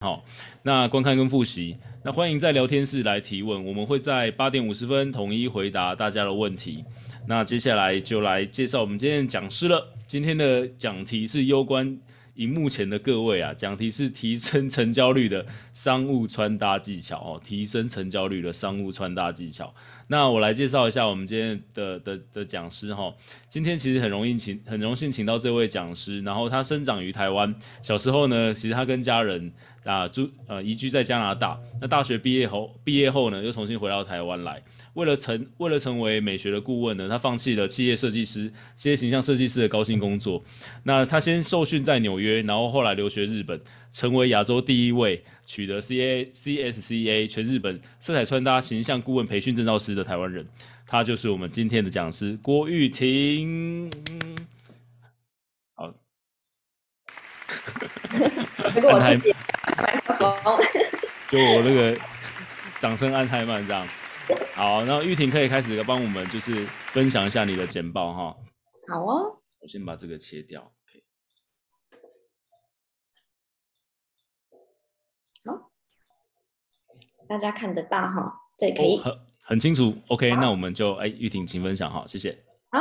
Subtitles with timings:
[0.00, 0.22] 好，
[0.62, 1.74] 那观看跟复习，
[2.04, 6.84] 那欢迎在聊天室来提问，我们会在八点五十分统一回答大家的问题。
[7.26, 9.94] 那接下来就来介绍我们今天的讲师了。
[10.06, 11.98] 今天的讲题是攸关
[12.34, 19.74] 荧幕前的各位啊，讲题是提升成交率的商务穿搭技巧哦，提升成交率的商务穿搭技巧。
[20.08, 23.12] 那我来介绍一下我们今天的的的讲师哈。
[23.48, 26.20] 今天其实很容易请，很荣幸请到这位讲师。
[26.20, 29.50] 然后他生长于台湾，小时候呢，其实他跟家人
[29.86, 31.58] 啊住呃移居在加拿大。
[31.80, 40.44] 那大学毕业后，毕业后呢，又重新回到台湾来，为了成为了成为美学的顾问呢，他放弃了企业设计师、企业形象设计师的高薪工作。
[40.82, 43.58] 那他先受训在纽约，然后后来留学日本。
[43.92, 50.46] 成为亚洲第一位取得 C A C S C A 全日本色彩穿搭形象顾问培训证照师的台湾人，
[50.86, 53.90] 他就是我们今天的讲师郭玉婷。
[55.74, 55.94] 好，
[58.90, 59.16] 安太，
[61.30, 61.98] 就我那个
[62.78, 63.86] 掌声按太慢这样。
[64.54, 68.36] 好，那玉婷可以开始帮我们就是分享一下你的简报哈。
[68.88, 70.72] 好哦，我先把这个切掉。
[77.28, 78.24] 大家看得到哈，
[78.56, 79.92] 这可以、哦、很很清楚。
[80.06, 82.38] OK，那我们就哎，玉婷，请分享哈，谢谢。
[82.70, 82.80] 好，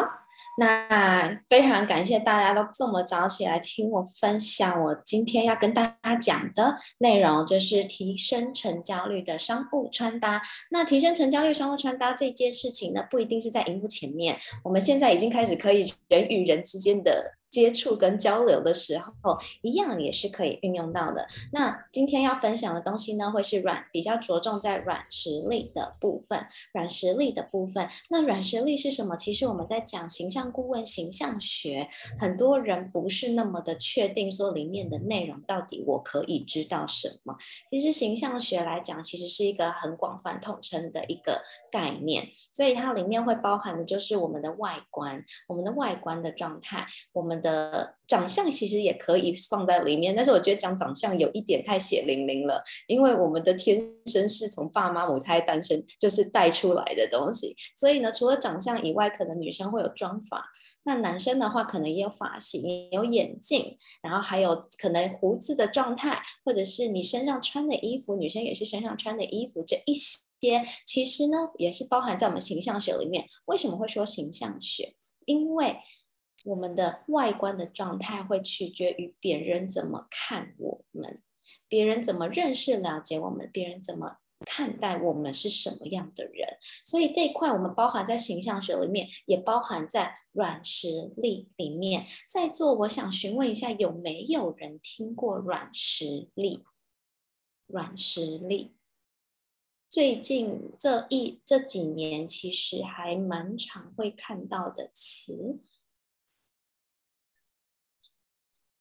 [0.57, 4.81] 那非常感谢大家都这么早起来听我分享。
[4.83, 10.41] 我今天要跟大家讲的内容就是提升成交率的商务穿搭。
[10.71, 17.33] 那提升成交率商务穿搭这件事情呢，不一定是在荧幕前面，我们现在已经开始可以人与人之间的。
[17.55, 21.25] 接触跟交流的时候，一样也是可以运用到的。
[21.53, 26.47] 那今天要分享的东西呢，会是软，比较着重在软实力的部分。
[26.73, 29.15] 软实力的部分，那软实力是什么？
[29.15, 31.87] 其实我们在讲形象顾问、形象学，
[32.19, 37.37] 很多人不是那么的确定，说里面的内容到底我可以知道什么。
[37.71, 47.41] 其实形象学来讲，其实是一个很广泛统称的一个概念，所以它里面会包含的就是我们的外观，我们的外观的状态，我们。
[47.45, 60.43] 的长相其实也可以放在里面，但是我觉得讲长相有一点太血淋淋了，因为我们的天生是从爸妈母胎单身就是带出来的东西，所以呢，除了长相以外，可能女生会有妆发，
[60.83, 73.27] 那男生的话可能也有发型，有眼镜，然后还有可能胡子的状态，或者是你身上穿的衣服，女生也是身上穿的衣服，这一些其实呢也是包含在我们形象学里面。
[73.45, 74.95] 为什么会说形象学？
[75.25, 75.75] 因为
[76.45, 81.21] 我们的外观的状态会取决于别人怎么看我们，
[81.67, 86.57] 别人怎么认识、了解我们，别人怎么看待我们是什么样的人。
[86.85, 92.05] 所以这一块我们包含在形象学里面，也包含在软实力里面。
[92.29, 96.63] 在座，我想询问一下，有没有人听过软实力？
[97.67, 98.75] 软实力，
[99.89, 105.59] 最近这一这几年其实还蛮常会看到的词。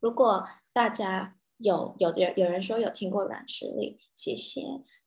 [0.04, 4.60] 如果大家有有有有人说有听过软实力，谢谢。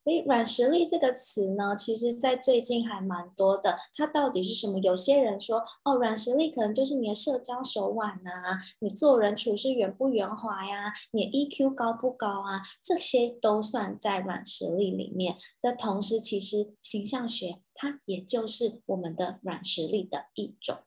[0.04, 3.78] 所以软实力这个词呢，其实在最近还蛮多的。
[3.94, 4.80] 它到底是什么？
[4.80, 20.78] 有些人说哦，软实力可能就是你的社交手腕啊，你做人处事圆不圆滑呀，你 EQ 高不高啊，这些都算在软实力里面的同时，其实形象学它也就是我们的软实力的一种。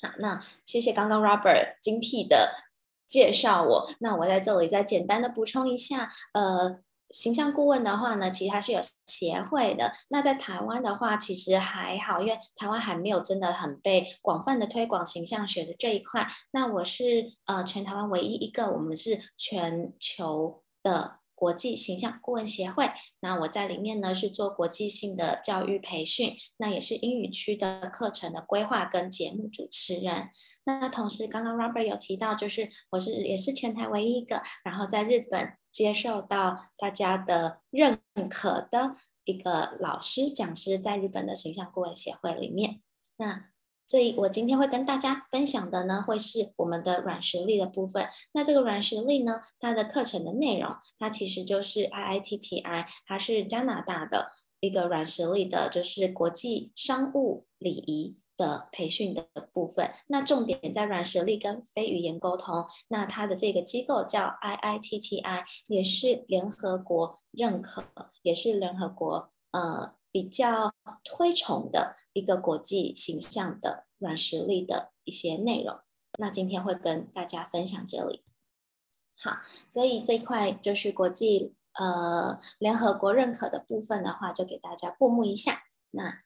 [0.00, 2.71] 好，那谢谢刚刚 Robert 精辟的。
[3.12, 6.78] 介绍我，那我在这里再简单的补充一下，呃，
[7.10, 9.92] 形象顾问的话呢，其实它是有协会的。
[10.08, 16.26] 那在台湾的话，其实还好，因为台湾还没有真的很被广泛的推广形象学的这一块。
[16.52, 21.21] 那我是呃全台湾唯一一个，我们是全球的。
[21.42, 22.88] 国际形象顾问协会，
[23.18, 30.28] 那我在里面呢是做国际性的教育培训，那也是英语区的课程的规划跟节目主持人。
[30.62, 38.00] 那同时，刚刚 Robert 有提到，就是我是也是全台唯一一个，然后在日本接受到大家的认
[38.30, 38.92] 可的
[39.24, 42.80] 一个老师讲师，在日本的形象顾问协会里面。
[43.16, 43.46] 那
[43.92, 48.08] 所以我今天会跟大家分享的呢，会是我们的软实力的部分。
[48.32, 54.28] 那这个软实力呢，它的课程的内容，它其实就是 IITTI，它是加拿大的
[54.60, 59.90] 一个软实力的，就是国际商务礼仪的培训的部分。
[60.06, 62.64] 那重点在软实力跟非语言沟通。
[62.88, 67.84] 那它的这个机构叫 IITTI，也是联合国认可，
[68.22, 69.92] 也是联合国呃。
[70.12, 75.80] 比较推崇的一个国际形象的软实力的一些内容，
[76.18, 78.22] 那今天会跟大家分享这里。
[79.20, 79.38] 好，
[79.70, 85.64] 所以这块就是国际呃联合国认可的部分的话，就给大家过目一下。
[85.92, 86.22] 那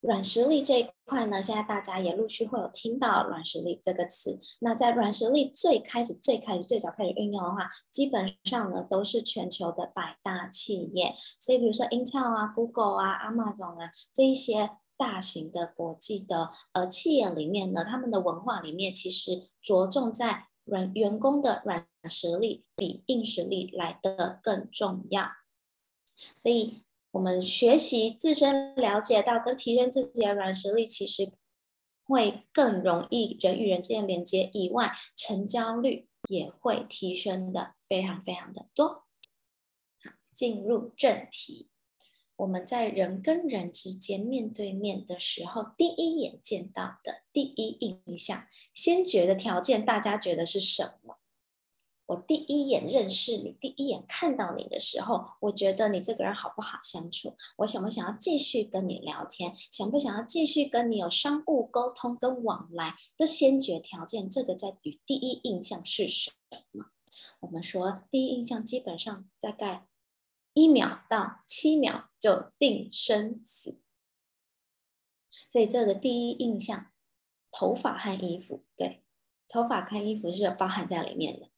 [0.00, 4.38] 软实力这一块呢，现在大家也陆续会有听到软实力这个词。
[4.60, 11.14] 那在软实力最开始、最开始、最早开始运用的话，基本上呢都是全球的百大企业。
[11.40, 20.46] 所以比如说 Intel 啊、Google 啊、Amazon 啊这一些大型的国际的呃企业里面呢，他们的文化里面其实着重在。
[20.70, 25.22] 软员工的软实力比硬实力来得更重要，
[26.38, 31.32] 所以我们学习自身了解到跟提升自己的软实力，其实
[32.04, 38.88] 会更容易人与人之间连接以外，成交率也会提升的非常非常的多。
[38.88, 41.70] 好，进入正题。
[42.36, 51.18] 我们在人跟人之间面对面的时候，第一眼见到的第一印象，先决的条件，大家觉得是什么？
[52.08, 57.36] 我第一眼认识你，第一眼看到你的时候，我觉得你这个人好不好相处？
[57.58, 59.54] 我想不想要继续跟你聊天？
[59.70, 64.28] 想不想要继续跟你有商务沟通跟往来的先决条件？
[64.28, 66.32] 这个在于第一印象是什
[66.72, 66.86] 么？
[67.40, 69.86] 我们说第一印象基本上大概。
[70.54, 73.78] 一秒到七秒就定生死，
[75.52, 76.90] 所以这个第一印象，
[77.52, 79.04] 头发和衣服，对，
[79.46, 81.48] 头发和衣服是有包含在里面的。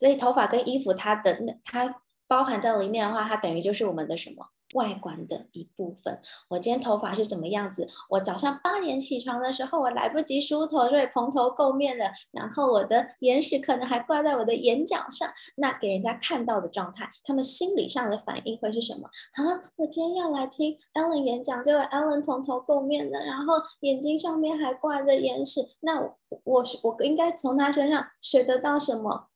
[0.00, 4.46] 所以头发跟衣服它的它包含在里面的话，它等于就是我们的什么？
[4.74, 6.20] 外观的一部分。
[6.48, 7.86] 我今天头发是怎么样子？
[8.08, 12.10] 我早上八点起床的时候，我来不及梳头，所以蓬头垢面的。
[12.30, 15.28] 然后我的眼屎可能还挂在我的眼角上。
[15.56, 19.08] 那给人家看到的状态，他们心理上的反应会是什么？
[19.32, 25.60] 啊，我今天要来听 Ellen 演讲，结果 Ellen 蓬头垢面的，然后眼睛上面还挂着眼屎。
[25.80, 29.29] 那我我，我应该从他身上学得到什么？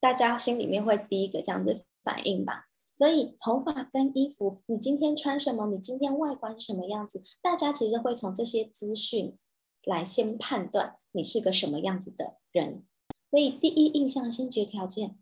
[0.00, 2.66] 大家心里面会第一个这样的反应吧。
[2.96, 5.66] 所以头发跟衣服，你今天穿什么？
[5.68, 7.22] 你今天外观是什么样子？
[7.40, 9.38] 大家其实会从这些资讯
[9.84, 12.84] 来先判断你是个什么样子的人。
[13.30, 15.16] 所以第一印象先决条件，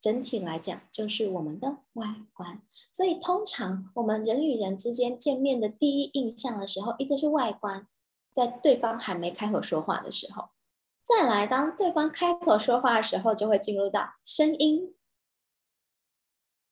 [0.00, 2.62] 整体来讲就是我们的外观。
[2.90, 7.86] 所以通常我们人与人之间见面的第一印象的时候，一个是外观，
[8.32, 10.44] 在对方还没开口说话的时候；
[11.04, 14.94] 再来当对方开口说话的时候，就会进入到声音。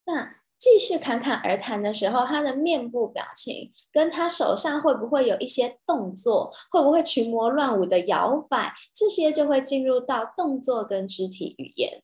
[0.07, 12.03] 那继续侃侃而谈的时候，他的面部表情跟他手上会不会有一些动作，会不会群魔乱舞的摇摆，这些就会进入到动作跟肢体语言。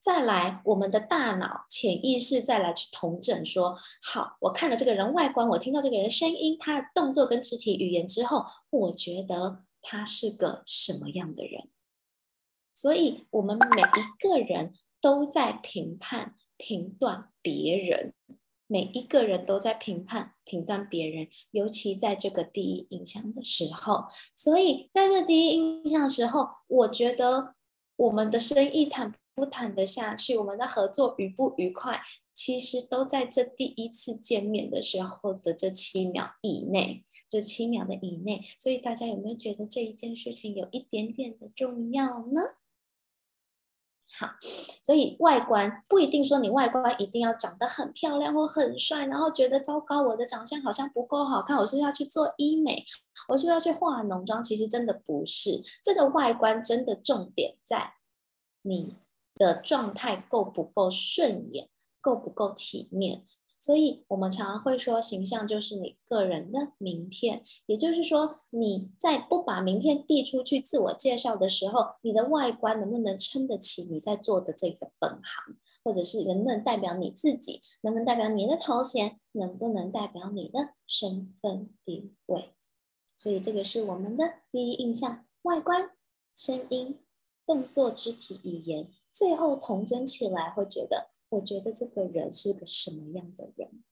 [0.00, 11.68] 再来，我们的大脑潜意识再来去统整说，好，我看了这个人外观，我听到这个人声音，他的动作跟肢体语言之后，我觉得他是个什么样的人？
[12.74, 16.34] 所以，我们每一个人都在评判。
[16.56, 18.14] 评断别人，
[18.68, 24.04] 每一个人都在评判、评断别人，尤其在这个第一印象的时候。
[24.36, 27.56] 所以，在这第一印象的时候，我觉得
[27.96, 32.00] 我们的生意谈不谈得下去，我们的合作愉不愉快，
[32.32, 37.04] 其实都在这第一次见面的时候的这七秒以内，
[37.34, 38.40] 这七秒的以内。
[38.58, 42.40] 所以，大家有没有觉得这一件事情有一点点的重要呢？
[44.16, 44.28] 好，
[44.82, 52.84] 所以外观不一定说你外观一定要长得很漂亮或很帅，然后觉得糟糕，我的长相好像不够好看，我是不是要去做医美？
[53.28, 54.44] 我是不是要去化浓妆？
[54.44, 57.94] 其实真的不是，这个外观真的重点在
[58.62, 58.94] 你
[59.34, 61.68] 的状态够不够顺眼，
[62.00, 63.24] 够不够体面。
[63.64, 67.42] 所以，我们常常会说，形象就是你个人的名片。
[67.64, 82.52] 也就是说，你在不把名片递出去自我介绍的时候，你的外观能不能撑得起你在做的这个本行，或者是能不能代表你自己，能不能代表你的头衔，能不能代表你的身份地位？
[83.16, 85.92] 所以，这个是我们的第一印象：外观、
[86.34, 87.00] 声音、
[87.46, 91.13] 动作、肢体语言，最后统整起来会觉得。
[91.34, 93.82] 我觉得这个人是个什么样的人？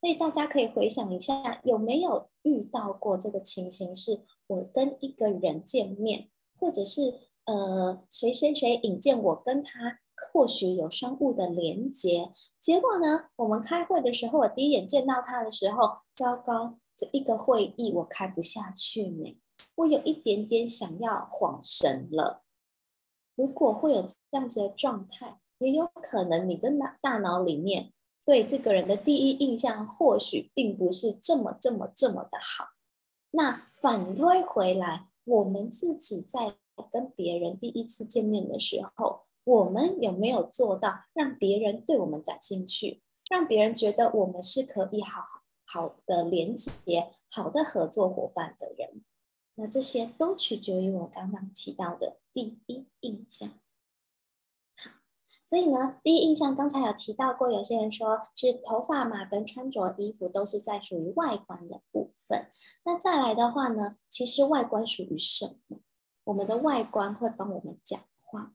[0.00, 3.94] 所以大家可以回想一下，有没有遇到过这个情形？
[3.94, 6.28] 是我跟一个人见面，
[6.58, 10.00] 或者是呃谁谁谁引荐我跟他，
[10.32, 12.32] 或许有商务的连接。
[12.58, 19.40] 结果呢，我们开会的时候，我第一眼见到他的时候，糟糕，这一个会议我开不下去呢，
[19.76, 22.42] 我有一点点想要恍神了。
[23.34, 25.40] 如果会有这样子的状态。
[25.58, 27.92] 也有可能你的脑大脑里面
[28.24, 32.68] 对这个人的第一印象或许并不是这么这么这么的好。
[33.30, 36.56] 那反推回来，我们自己在
[36.90, 45.22] 跟别人第一次见面的时候，我们有没有做到让别人对我们感兴趣，让别人觉得我们是可以好
[45.66, 49.02] 好的连接、好的合作伙伴的人？
[49.56, 53.50] 那这些都取决于我刚刚提到的第一印象。
[55.48, 62.50] 所以呢，第一印象刚才有提到过，有些人说是头发嘛，跟穿着衣服都是在属于外观的部分。
[62.84, 65.78] 那再来的话呢，其实外观属于什么？
[66.24, 68.52] 我们的外观会帮我们讲话。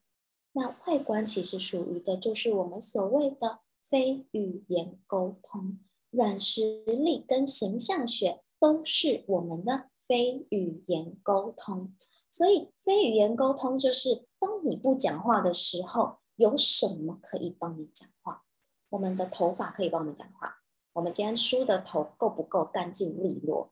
[0.51, 5.79] 那外观其实属于的就是我们所谓的非语言沟通，
[6.11, 11.95] 软实力跟形象学都是我们的非语言沟通。
[12.29, 16.19] 所以非语言沟通就是当你不讲话的时候。
[16.35, 18.43] 有什么可以帮你讲话？
[18.89, 20.57] 我们的头发可以帮我们讲话。
[20.93, 23.71] 我们今天梳的头够不够干净利落？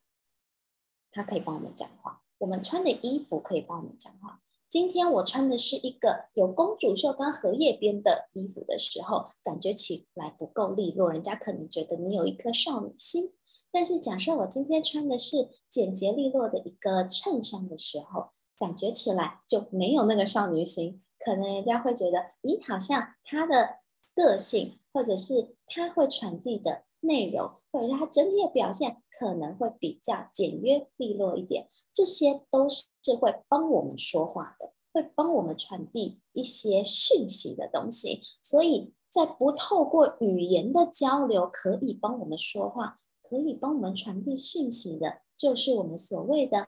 [1.12, 2.24] 它可以帮我们讲话。
[2.40, 4.42] 我们穿的衣服可以帮我们讲话。
[4.70, 13.36] 今天我穿的是一个有公主袖跟荷叶边的衣服的时候，感觉起来不够利落，人家可能觉得你有一颗少女心。
[13.70, 21.04] 但是假设我今天穿的是简洁利落的一个衬衫的时候，感觉起来就没有那个少女心。
[21.24, 23.78] 可能人家会觉得，你好像他的
[24.16, 31.68] 个性，或者是他会传递的内容，或者是他整体的表现，可能会比较简约利落一点。
[31.94, 38.22] 这些都是会帮我们说话的，会帮我们传递一些讯息的东西。
[38.42, 46.68] 所以在不透过语言的交流，可以帮我们说话，可以帮我们传递讯息的，就是我们所谓的。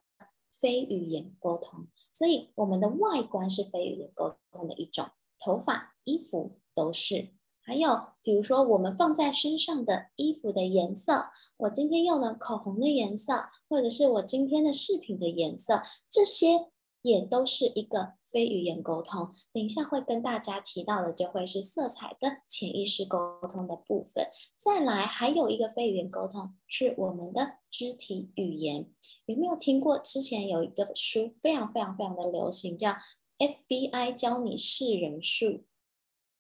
[0.64, 7.34] 非语言沟通，所以我们的外观是非语言沟通的一种，头发、衣服都是。
[7.66, 11.26] 还有，比如说我们放在身上的衣服的颜色，
[11.58, 16.70] 我今天用了口红的颜色，或者是我今天的饰品的颜色，这些
[17.02, 18.14] 也都是一个。
[18.34, 24.28] 非语言沟通，等一下会跟大家提到的就会是色彩的潜意识沟通的部分。
[24.58, 28.90] 再来，还有一个非语言沟通是我们的肢体语言。
[29.28, 30.00] 有没有听过？
[30.00, 32.90] 之前有一个书非常非常非常的流行，叫
[33.38, 35.46] 《FBI 教你识人术》。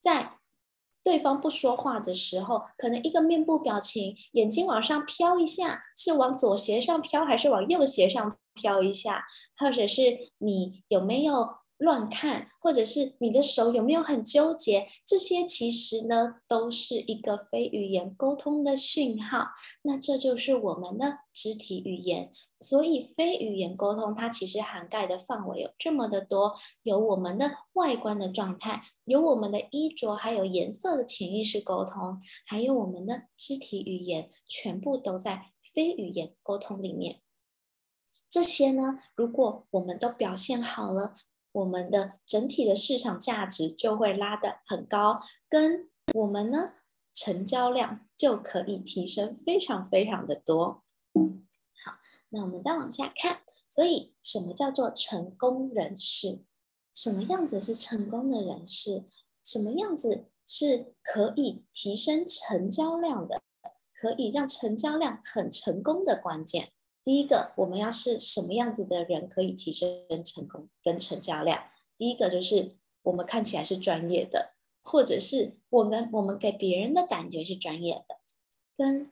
[0.02, 0.40] 在
[1.04, 9.26] 对方不说话的时候，可能一个面部表情，眼睛往上飘一下，是往左斜上飘还是往右斜上飘一下？
[9.58, 11.63] 或者是你有没有？
[11.84, 14.88] 乱看，或者是你的手有没有很纠结？
[15.06, 19.50] 这些其实呢，都是一个非语言沟通的讯号。
[19.82, 22.32] 那这就是我们的肢体语言。
[22.62, 37.20] 所以，非语言沟通它其实涵盖的范围有这么的多，有我们的外观的状态，有我们的衣着，还有颜色的潜意识沟通，还有我们的肢体语言，全部都在非语言沟通里面。
[38.30, 41.14] 这些呢，如果我们都表现好了。
[41.54, 46.74] 我们的整体的市场价值就会拉得很高，跟我们呢，
[47.14, 50.84] 成交量就可以提升非常非常的多。
[51.86, 51.94] 好，
[52.30, 56.42] 那我们再往下看，所以什么叫做成功人士？
[56.94, 59.06] 什么样子是成功的人士？
[59.44, 63.42] 什么样子是可以提升成交量的？
[63.94, 66.74] 可以让成交量很成功的关键？
[67.04, 69.90] 第一个，我们要是什么样子的人可以提升
[70.24, 71.66] 成功跟成交量？
[71.98, 78.20] 第一个就是我们看起来是专业的，或者是我们我们给别人的感觉是专业的，
[78.76, 79.12] 跟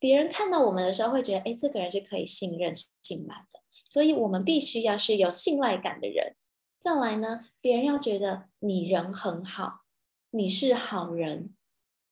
[0.00, 3.60] 别人看到我们的时候会觉得，哎，这个人是可以信任、信赖的。
[3.88, 6.34] 所以我们必须要是有信赖感的人。
[6.80, 9.82] 再来呢，别人要觉得你人很好，
[10.30, 11.54] 你是好人，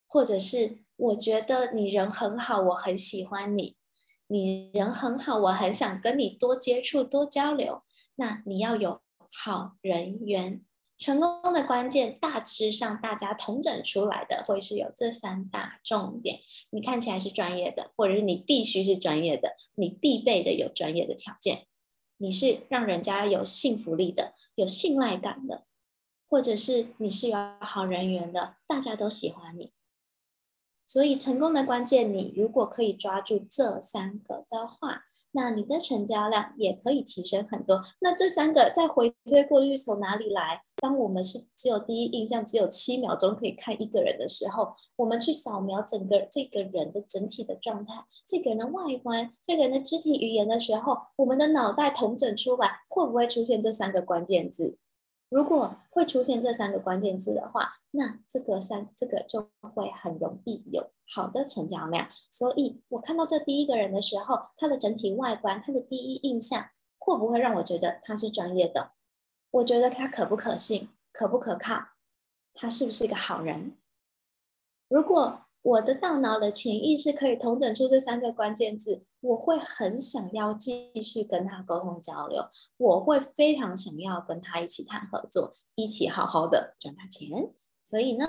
[0.07, 3.75] 或者是我觉得你人很好，我很喜欢你。
[4.31, 7.81] 你人很好，我很想跟你多接触、多交流。
[8.15, 10.63] 那你要有好人缘，
[10.95, 16.41] 成功的关键大致上大家统整出来的会是有这三大重点。
[16.69, 21.65] 你看起来是专业的，或者是你必须是专业的，你必备的有专业的条件。
[22.17, 25.63] 你是让人家有信服力的、有信赖感的，
[26.27, 29.71] 或者是你是有好人缘的，大家都喜欢你。
[30.89, 35.03] 所以成功的关键，你如果可以抓住这三个的话，
[35.33, 37.83] 那你的成交量也可以提升很多。
[38.01, 40.63] 那这三个再回推过去从哪里来？
[40.77, 47.93] 当我们是只有第一印象只有七秒钟可以看一个人的时候，我们去扫描整个这个人的整体的状态，
[48.25, 54.79] 这个人的外观，这个人的肢体语言的时候，我们的脑袋统整出来，会不会出现这三个关键字？
[55.29, 62.07] 如果会出现这三个关键字的话，那这个三这个就会很容易有好的成交量。
[62.31, 68.93] 所以我看到这第一个人的时候，他的整体外观，他的第一印象会不会让我觉得他是专业的？
[69.51, 71.89] 我觉得他可不可信，可不可靠，
[72.53, 73.77] 他是不是一个好人？
[74.87, 82.47] 如果我的大脑的潜意识可以同整出这三个关键字，我会很想要继续跟他沟通交流，
[82.77, 87.53] 我会非常想要跟他一起谈合作，一起好好的赚大钱。
[87.83, 88.25] 所以呢，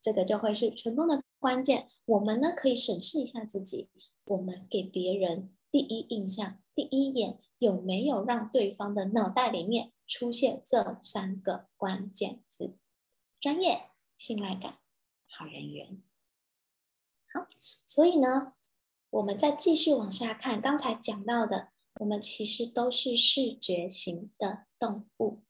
[0.00, 1.88] 这个就会是成功的关键。
[2.04, 3.88] 我们呢可以审视一下自己，
[4.26, 12.76] 我们给别人第一印象、第一眼有没有让对方的脑袋里面出现这三个关键字：
[13.40, 13.88] 专业、
[14.18, 14.80] 信赖感、
[15.26, 16.02] 好人缘。
[17.34, 17.48] 好，
[17.84, 18.52] 所以呢，
[19.10, 25.42] 我们再继续往下看，刚才讲到的，我们其实都是视觉型的动物，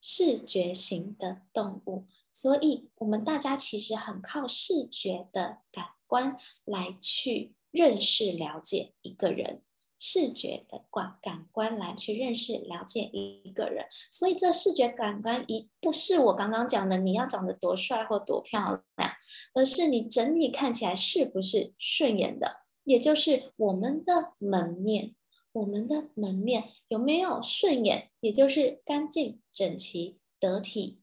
[0.00, 2.06] 视觉型的动物。
[2.32, 9.62] 所以，我们大家其实很靠视觉的感官来去认识、了解一个人，
[9.96, 13.86] 视觉的感感官来去认识、了解一个人。
[14.10, 19.12] 所以，这视觉感官一不是我刚刚讲的你要长得多帅或多漂亮，
[19.54, 25.14] 而是你整体看起来是不是顺眼的，也就是我们的门面，
[25.52, 31.00] 我们的门面有没有顺眼，也就是干净、整齐、得体。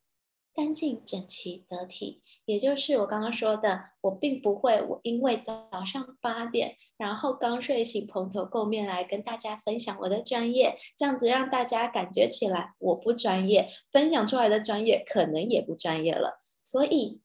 [0.57, 16.37] 干净、整齐、得体，也就是我刚刚说的，我并不会，我因为早上八点，然后刚睡醒，蓬头垢面来跟大家分享我的专业，这样子让大家感觉起来我不专业，分享出来的专业可能也不专业了。
[16.63, 17.19] 所以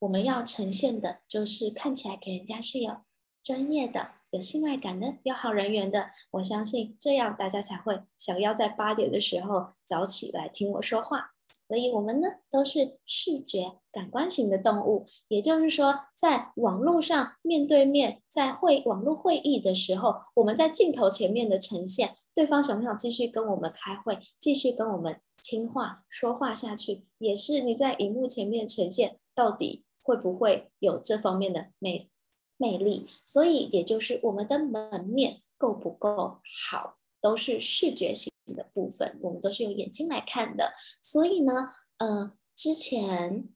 [0.00, 2.98] 我们要呈现的就是看起来给人家是有
[3.42, 6.10] 专业的、有信赖感的、有好人缘的。
[6.32, 11.32] 我相信这样大家才会想要在八点的时候早起来听我说话。
[11.66, 32.08] 所以，我们呢都是视觉感官型的动物，也就是说，在网络上面对面，在会网络会议的时候，我们在镜头前面的呈现，对方想不想继续跟我们开会，继续跟我们听话说话下去，也是你在荧幕前面呈现，到底会不会有这方面的魅
[32.56, 33.06] 魅力？
[33.26, 38.32] 所以，也就是我们的门面够不够好，都是视觉型。
[38.56, 41.52] 的部分，我们都是用眼睛来看的，所以呢，
[41.98, 43.46] 嗯、呃，之前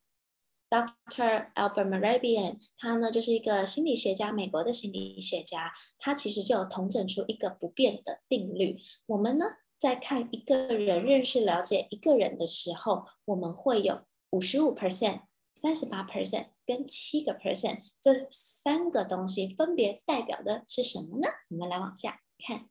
[0.68, 1.50] Dr.
[1.54, 8.78] Albert Merabian 他呢就是一个心理学家，美国的心理学家，他其实就有统整出一个不变的定律。
[9.06, 9.46] 我们呢
[9.78, 15.22] 在看一个人、认识、了解一个人的时候，我们会有五十五 percent、
[15.54, 21.28] 三十八 percent 跟七个 percent 这三个东西，分别代表的是什么呢？
[21.50, 22.68] 我们来往下看。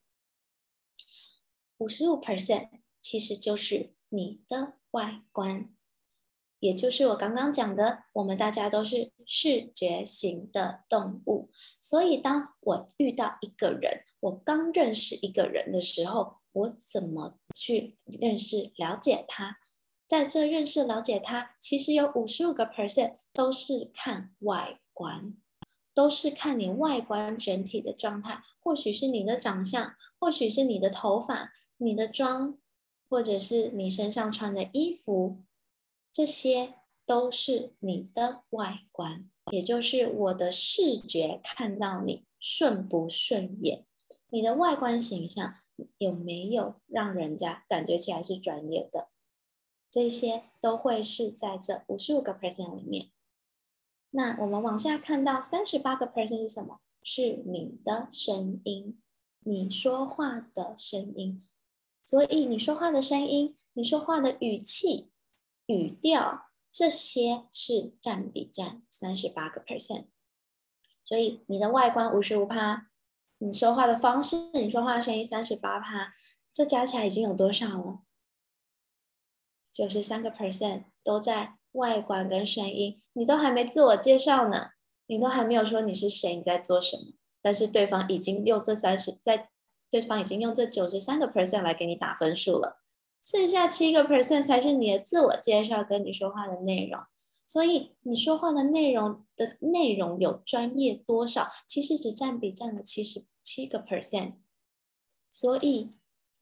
[1.77, 5.73] 五十五 percent 其实就是你的外观，
[6.59, 11.49] 也就是我刚刚讲的，我们大家都是视觉型的动物。
[11.81, 19.57] 所以，当我遇到一个人，我刚认识一个人的时候，我怎么去认识、了解他？
[20.11, 25.37] 在这认识、了解他，其实有五十五个 percent 都是看外观，
[25.93, 28.43] 都是看你外观整体的状态。
[28.59, 31.53] 或许是你的长相，或许是你的头发。
[31.77, 32.57] 你的妆，
[33.09, 35.37] 或者是你身上穿的衣服，
[36.11, 36.73] 这些
[37.05, 43.85] 都是你的外观，也就是我的视觉看到你顺不顺眼，
[44.29, 45.55] 你的外观形象
[45.99, 49.07] 有没有让人家感觉起来是专业的，
[49.91, 53.11] 这些都会是在这五十五个 percent 里面。
[54.11, 56.79] 那我们往下看到三十八个 percent 是什么？
[57.03, 59.01] 是你的声音，
[59.41, 61.41] 你说话的声音。
[62.05, 65.11] 所以你说话的声音，你说话的语气、
[65.65, 70.05] 语调，这些是占比占三十八个 percent。
[71.03, 72.87] 所以你的外观五十五趴，
[73.39, 76.13] 你说话的方式，你说话的声音三十八趴，
[76.51, 78.03] 这加起来已经有多少了？
[79.71, 84.71] 九十三个 percent 都在外观跟声音，你都还没自我介绍呢，
[85.07, 89.49] 你都还没有说你是谁，你在做什么，但是对方已经用这三十在。
[89.91, 92.77] 对方已经用这九十三个 percent 来给你打分数了，
[93.21, 97.01] 剩下七个 percent 才是你的自我介绍跟你说话的内容。
[97.45, 104.35] 所以你说话的内容的内容有专业多少，其实只占比占了七十七个 percent。
[105.29, 105.91] 所以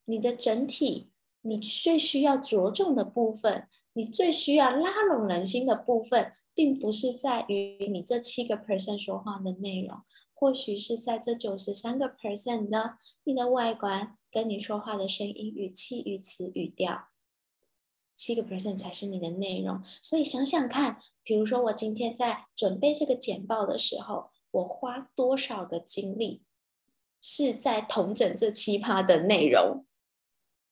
[0.06, 1.09] 你的整体，
[1.42, 10.02] 你最需要着重的部分，你最需要拉拢人心的部分，并不是在于你这七个 percent 说话的内容。
[10.34, 17.10] 或许是在这九十三个 percent 的你的外观，跟你说话的声音、语气、语词、语调，
[18.16, 19.82] 七个 percent 才是你的内容。
[20.02, 26.44] 所以想想看，比如说我今天在准备这个简报的时候，我花多少个精力
[27.22, 29.86] 是在统整这七趴的内容？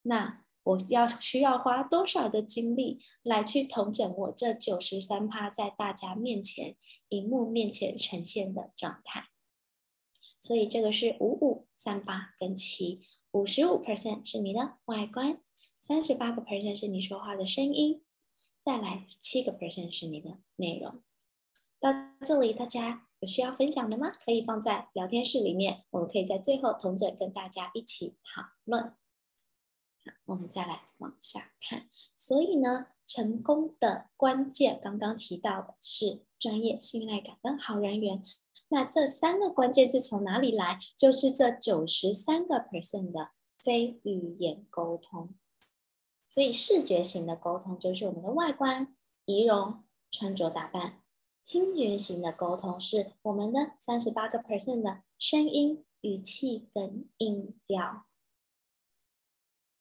[0.04, 6.76] 那我要需要花多少的精力来去统整我这九十三趴在大家面前、
[7.08, 9.30] 荧幕面前呈现的状态。
[10.42, 13.02] 所以这个是五五三八跟七，
[13.32, 15.42] 五十五 percent 是你的外观，
[15.80, 18.04] 三十八个 percent 是你说话的声音，
[18.62, 21.02] 再来七个 percent 是你的内容。
[21.80, 24.12] 到这里大家有需要分享的吗？
[24.26, 28.94] 可以放在聊天室里面，我们可以在最后同整跟大家一起讨论。
[30.26, 38.24] 我们再来往下看，所以呢，成功的关键刚刚提到的是专业、信赖感跟好人缘。
[38.70, 40.80] 那这三个关键字从哪里来？
[40.98, 45.36] 就是这九十三个 percent 的非语言沟通。
[46.28, 51.02] 所以视觉型的沟通就是我们的外观、仪容、穿着打扮；
[51.44, 58.07] 听觉型的沟通是我们的三十八个 percent 的声音、语气跟音调。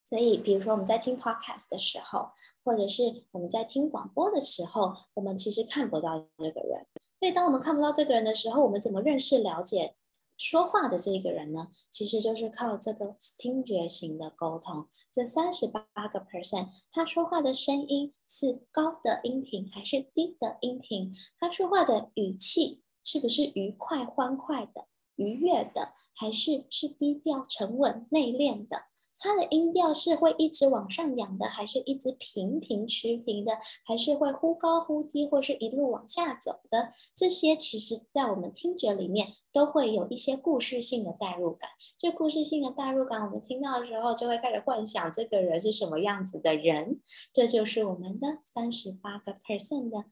[0.09, 2.29] 所以，比如说我们在听 podcast 的时候，
[2.63, 6.87] 或者是我们在听广播的时候，我们其实看不到这个人。
[7.19, 9.97] 所以，当我们看不到这个人的时候，我们怎么认识、了解
[10.37, 11.67] 说话的这个人呢？
[11.91, 14.87] 其实就是靠这个听觉型的沟通。
[15.11, 21.13] 这三十八个 percent，他说话的声音是高的音频还是低的音频？
[21.41, 28.83] 他说话的语气是不是愉快、欢快的、愉悦的，还是是低调、沉稳、内敛的？
[29.19, 36.91] 它的音调是会一直往上扬的，还是一直平平持平的，还是会忽高忽低，或是一路往下走的？
[37.15, 41.71] 这些其实，在我们听觉里面都会有一些故事性的代入感。
[41.99, 47.01] 这故事性的代入感，我们听到的时候就会开始幻想这个人是什么样子的人。
[47.33, 50.05] 这就是我们的三十八个 percent 的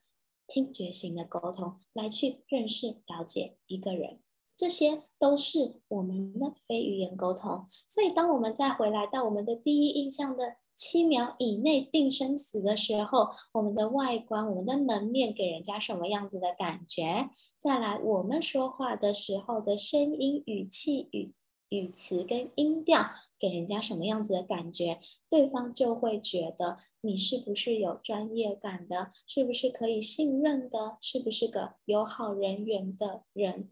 [0.47, 4.24] 听觉型的沟通，来去认识、了解一个人。
[4.65, 17.29] 这些都是我们的非语言沟通，所以当我们再回来到我们的第一印象的七秒以内定生死的时候，我们的外观、我们的门面给人家什么样子的感觉？
[17.61, 21.35] 再来，我们说话的时候的声音、语气、语
[21.69, 24.99] 语词跟音调给人家什么样子的感觉？
[25.29, 29.11] 对方就会觉得你是不是有专业感的？
[29.27, 30.97] 是不是可以信任的？
[31.03, 33.69] 是不是个有好人缘的人？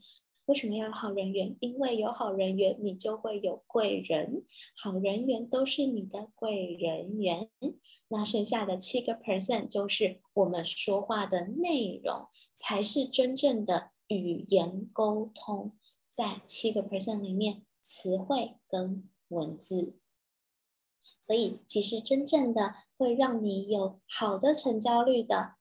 [0.47, 1.57] 为什么要好人缘？
[1.61, 4.45] 因为有好人缘，你就会有贵人。
[4.77, 7.49] 好人缘都是你的贵人缘。
[8.09, 12.27] 那剩下的七个 percent 就是我们说话的内容，
[12.57, 15.79] 才是真正的语言沟通。
[16.11, 19.97] 在七个 percent 里面，词汇跟文字。
[21.21, 25.55] 所以，其实真正的会让你有好的成交率的，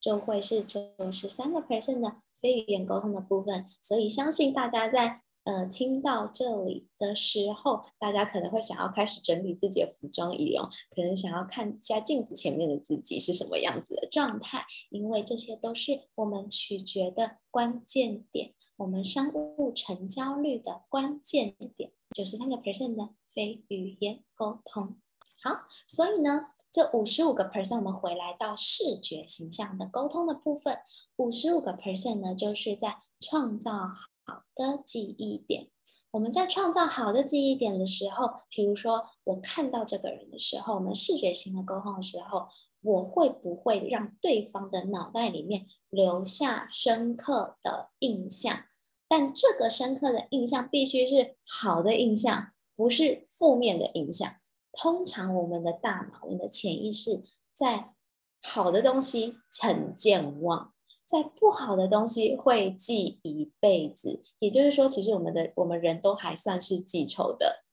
[0.00, 2.16] 就会是九十三个 percent 的。
[2.44, 24.96] 非语言沟通的部分，所以相信大家在呃听到这里的时候，大家可能会想要开始整理自己的服装仪容，可能想要看一下镜子前面的自己是什么样子的状态，因为这些都是我们取决的关键点，我们商务成交率的关键点，九十三个 percent 的非语言沟通。
[25.42, 26.50] 好，所以呢。
[26.74, 30.80] 这五十五个 percent，我们回来到视觉形象的沟通的部分。
[31.14, 35.68] 五十五个 percent 呢，就是在创造好的记忆点。
[36.10, 42.48] 我们在创造好的记忆点的时候，比如说我看到这个人的时候，我们视觉型的沟通的时候，
[42.80, 48.64] 我会不会让对方的脑袋里面留下深刻的印象？
[49.06, 54.34] 但这个深刻的印象必须是好的印象，不是负面的印象。
[54.76, 57.94] 通常我们的大脑，我们的潜意识，在
[58.42, 60.74] 好的东西很健忘，
[61.06, 64.20] 在不好的东西会记一辈子。
[64.38, 67.64] 也就是说，其实我们的我们人都还算是记仇的，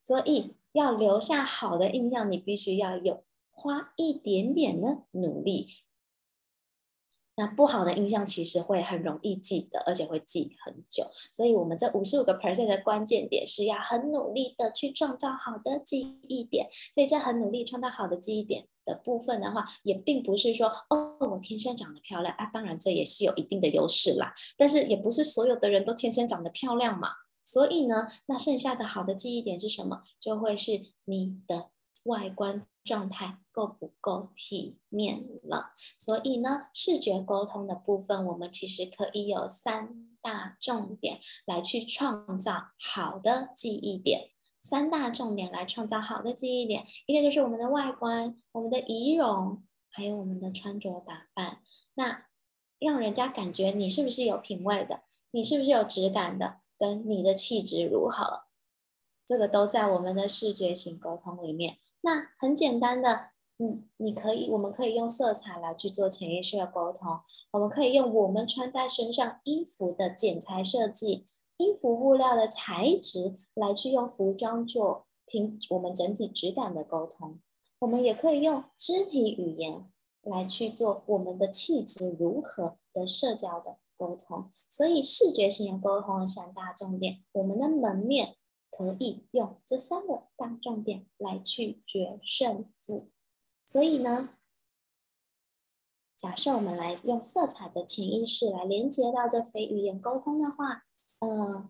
[0.00, 5.66] 所以要留下好的印象，你必须要有花一点点的努力。
[7.36, 11.04] 那不好的印象其实会很容易记得，而且会记很久。
[11.32, 16.68] 所以，我们这五十五个 percent 的关键点是要很努力的去创造好的记忆点。
[16.94, 22.46] 所以，在很努力创造好的记忆点的部分的话，也并不是说哦，我天生长得漂亮啊。
[22.52, 24.32] 当然，这也是有一定的优势啦。
[24.56, 27.08] 但是，也不是所有的人都天生长得漂亮嘛。
[27.42, 30.02] 所以呢，那剩下的好的记忆点是什么？
[30.20, 31.70] 就会是你的
[32.04, 32.66] 外观。
[32.84, 35.72] 状态够不够体面了？
[35.96, 44.30] 所以呢，视觉沟通的部分，我们其实可以有三大重点来去创造好的记忆点。
[44.60, 51.60] 三大重点来创造好的记忆点，一个就是我们的外观、我们的仪容，还有我们的穿着打扮。
[51.94, 52.26] 那
[52.78, 58.44] 让人家感觉你是不是有品味的，你是不是有质感的，跟你的气质如何，
[59.26, 61.78] 这个都在我们的视觉型沟通里面。
[62.04, 67.20] 那很简单的，嗯，你可以，我们可以用色彩来去做潜意识的沟通，
[67.52, 77.40] 我们可以用我们穿在身上衣服的剪裁设计、衣服布料的材质来去用服装做平我们整体质感的沟通，
[77.78, 79.90] 我们也可以用肢体语言
[80.20, 84.50] 来去做我们的气质如何的社交的沟通。
[84.68, 88.36] 所以视觉型的沟通的三大重点，我们的门面。
[88.76, 93.10] 可以用这三个大重点来去决胜负。
[93.64, 94.30] 所以呢，
[96.16, 100.84] 假设我们来用色彩的潜意识来连接到这非语言沟通的话，
[101.20, 101.68] 嗯，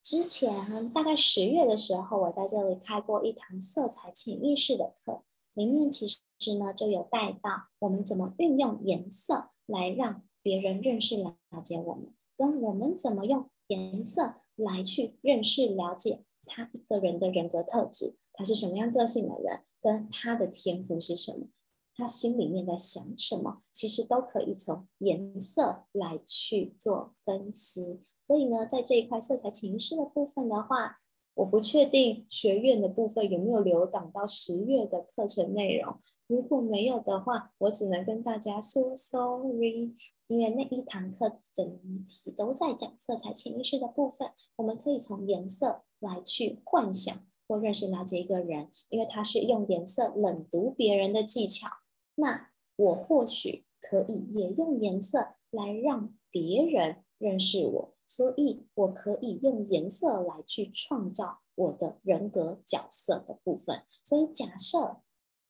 [0.00, 14.36] 之前大概十月的时候，我在这里开过一堂色彩潜意识的课，里面其实呢就有带到我们怎么运用颜色来让别人认识了解我们，跟我们怎么用颜色。
[14.56, 21.48] 来去认识、了解他一个人的人格特质，他是什么样个性的人，跟他的天赋是什么，
[21.94, 28.02] 他心里面在想什么，其实都可以从颜色来去做分析。
[28.22, 30.98] 所以呢，在这一块色彩潜意识的部分的话，
[31.34, 35.98] 我不确定学院的部分有没有留档到十月的课程内容。
[36.26, 39.94] 如果没有的话，我只能跟大家说 sorry。
[40.26, 47.14] 因为那一堂课整体都在讲色彩潜意识的部分，我们可以从颜色来去幻想
[47.46, 51.68] 或认识了解一个人，因为他是用颜色冷读别人的技巧。
[52.14, 63.82] 那我或许可以也用颜色来让别人认识我，所以我可以用颜色来去创造我的人格角色的部分。
[64.02, 64.98] 所以假设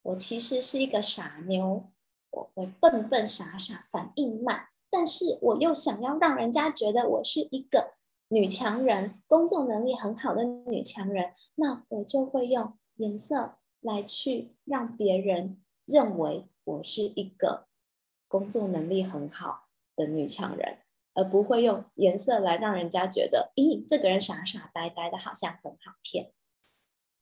[0.02, 1.90] 我其实是一个傻妞。
[2.36, 7.92] 我会笨笨傻傻，反应慢，但是我又想要让人家觉得我是一个
[8.26, 17.68] 女强人，工作能力很好的女强人，那我就会用颜色来去让别人认为我是一个
[18.26, 20.78] 工作能力很好的女强人，
[21.14, 26.32] 而不会用颜色来让人家觉得，咦，这个人傻傻呆呆的，好像很好骗。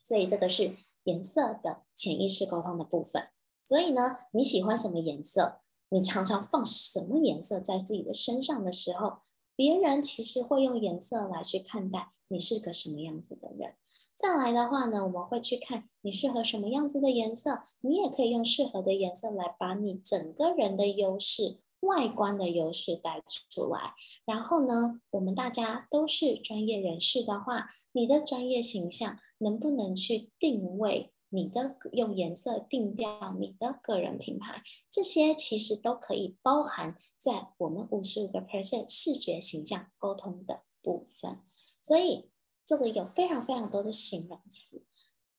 [0.03, 3.29] 所以这个是颜色的潜意识沟通的部分。
[3.65, 5.61] 所以呢，你喜欢什么颜色？
[5.91, 9.19] 你常常放什么颜色在自己的身上的时候，
[9.55, 13.75] 别人其实会用颜色来去看待你是个什么样子的人。
[14.17, 23.95] 再来的话呢，我们会去看你适合什么样子的颜色，你也可以用适合的颜色来把你整个人的优势、外观的优势带出来。
[24.25, 31.13] 然后呢，我们大家都是专业人士的话，你的专业形象能不能去定位？
[31.35, 41.41] 你的用颜色定调你的个人品牌，这些其实都可以包含在我们五十五个 percent 视觉形象沟通的部分。
[41.81, 42.29] 所以
[42.67, 44.85] 这里有非常非常多的形容词，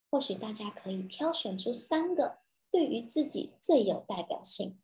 [0.09, 2.39] 或许大家可以挑选出三个
[2.71, 4.79] 对于自己最有代表性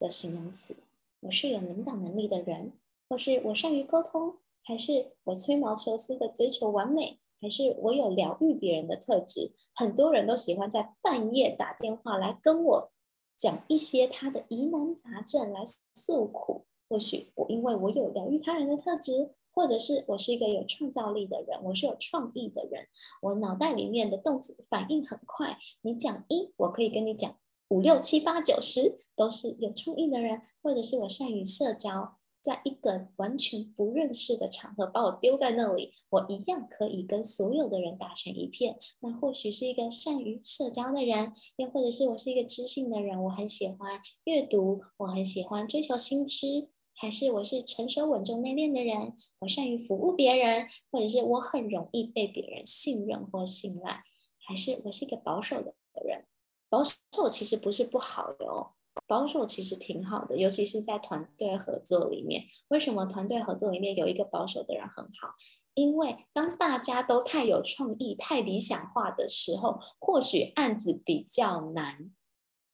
[0.00, 0.74] 的形容词。
[1.20, 2.72] 我是有领导能力的人，
[3.08, 7.20] 或是我善于沟通，还是我吹毛求疵的追求完美。
[7.42, 12.92] 还是我有疗愈别人的特质，很多人都喜欢在半夜打电话来跟我
[13.34, 16.66] 讲一些他的疑难杂症来诉苦。
[16.86, 22.86] 或许我因为我有疗愈他人的特质，或者是我是一个有创造力的人，我是有创意的人，
[23.22, 25.56] 我脑袋里面的动词反应很快。
[25.80, 27.34] 你讲一，我可以跟你讲
[27.70, 32.18] 五六七八九十，都是有创意的人，或者是我善于社交。
[32.42, 38.78] 在一个完全不认识的场合，把我丢在那里，我一样可以跟所有的人打成一片。
[39.00, 54.02] 那或许是一个善于社交的人，又或者是我是一个知性的人，我很喜欢阅读，我很喜欢追求新知，还是我是成熟稳重内敛的人，我善于服务别人，或者是我很容易被别人信任或信赖，
[54.48, 56.24] 还是我是一个保守的人。
[56.70, 58.70] 保守其实不是不好的哦。
[59.06, 62.44] 保守其实挺好的，尤其是在团队合作里面。
[62.68, 65.34] 为什么团队合作里面有一个保守的人很好？
[65.74, 72.12] 因为当大家都太有创意、太理想化的时候，或许案子比较难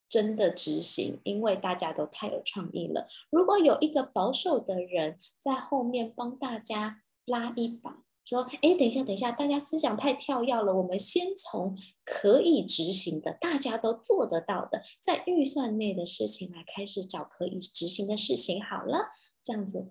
[0.08, 3.06] 真的执行，因为大家都太有创意了。
[3.30, 8.05] 如果有一个保守的人在后面帮大家拉一把。
[8.26, 10.74] 说，哎，等一下，等一下，大家思想太跳跃了。
[10.74, 18.60] 我们先从可以执行的、大家都做得到的，在预算内的事情来开始找可以执行的事情。
[18.60, 19.10] 好了，
[19.44, 19.86] 这样子，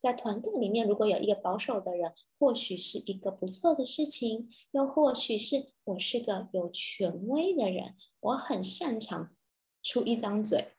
[0.00, 9.34] 在团队里面，如果有一个保守的人，或许是一个不错的事情，又或许是我是个有权威的人，我很擅长
[9.82, 10.74] 出一张嘴，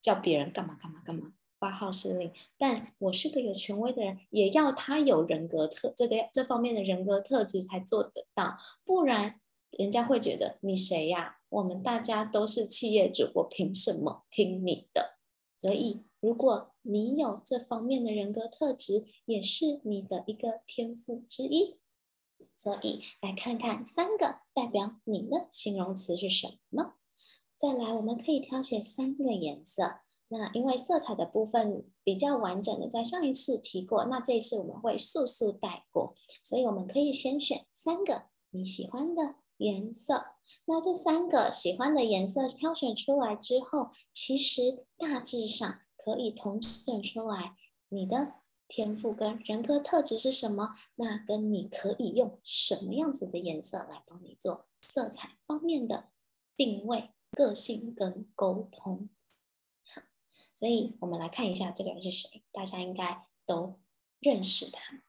[0.00, 1.34] 叫别人干嘛干嘛干嘛。
[1.66, 11.38] 发号施令，但我是个有权威的人，也要他有人格特这个这方面的人格特质才做得到，不然人家会觉得你谁呀？
[11.48, 15.16] 我们大家都是企业主，我凭什么听你的？
[15.58, 21.80] 所以，如果你有这方面的人格特质，也是你的一个天赋之一。
[22.54, 26.94] 所以，来看看三个代表你的形容词是什么。
[27.58, 30.00] 再来，我们可以挑选三个颜色。
[30.28, 40.24] 那因为色彩的部分比较完整的，在上一次提过，那这一次我们会速速带过，所以我们可以先选三个你喜欢的颜色。
[40.66, 47.56] 那这三个喜欢的颜色挑选出来之后，其实大致上可以统整出来
[47.88, 48.34] 你的
[48.68, 50.74] 天赋跟人格特质是什么。
[50.96, 56.08] 那跟你可以用什么样子的颜色来帮你做色彩方面的
[56.56, 59.08] 定位、个性跟沟通。
[60.56, 63.78] 所以我们来看一下这个人是谁，大家应该都
[64.18, 65.02] 认识他，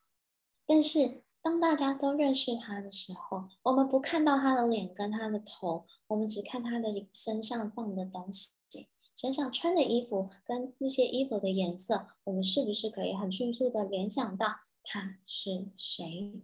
[0.67, 1.23] 但是。
[1.39, 8.51] 当大家都认识他的时候，我们不看到他的脸跟他的头，我们只看他的身上放的东西，
[9.15, 14.47] 身上穿的衣服跟那些衣服的颜色，我们是不是可以很迅速的联想到
[14.83, 16.41] 他是谁？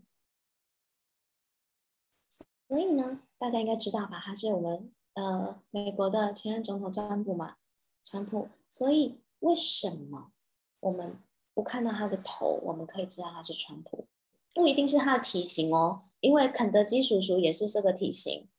[2.70, 4.22] 所以呢，大家应该知道吧？
[4.24, 7.58] 他是我们呃美国的前任总统川普嘛，
[8.04, 8.50] 川普。
[8.70, 10.32] 所以为什么
[10.80, 11.18] 我们
[11.54, 14.08] 不看到他的头，我们可以知道他是川普？
[14.54, 18.50] 不一定是他的体型哦，因为肯德基叔叔也是这个体型，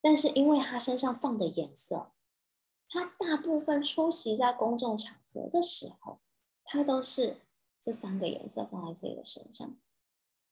[0.00, 2.12] 但是因为他身上放的颜色，
[2.88, 6.20] 他大部分出席在公众场合的时候，
[6.64, 7.38] 他都是
[7.80, 9.76] 这三个颜色放在自己的身上。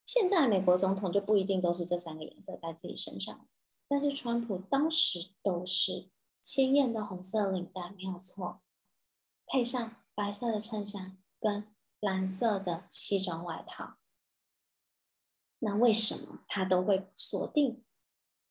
[0.06, 3.46] 现在美国总统就不一定都是这三个颜色在自己身上，
[3.86, 6.08] 但是川普当时都是
[6.42, 8.62] 鲜艳的红色领带，没有错，
[9.46, 13.98] 配上白色的衬衫跟蓝色的西装外套。
[15.58, 17.84] 那为什么他都会锁定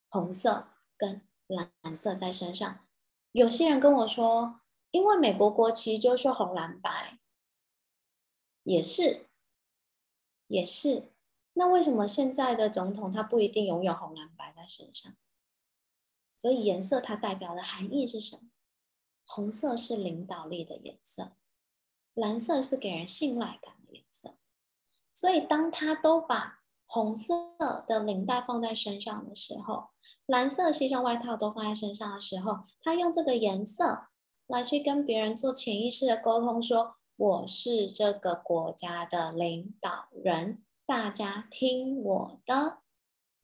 [0.10, 2.88] 红色跟蓝色在身上？
[3.32, 7.20] 有些人跟我说，因为美国国旗就是红蓝白，
[8.64, 9.28] 也是，
[10.48, 11.12] 也是。
[11.54, 15.12] 那为什么现在的总统他不一定拥有红蓝白在身上？
[16.40, 18.44] 所以颜色它代表的含义是什么？
[19.26, 21.34] 红色是领导力的颜色，
[22.16, 24.36] 蓝色是给人信赖感的颜色。
[25.14, 29.90] 所以当他都把红色的领带放在身上的时候，
[30.26, 34.08] 蓝色西装外套都放在身上的时候，他用这个颜色
[34.48, 42.80] 来去跟别人做潜意识的沟通，说我是这个国家的领导人，大家听我的，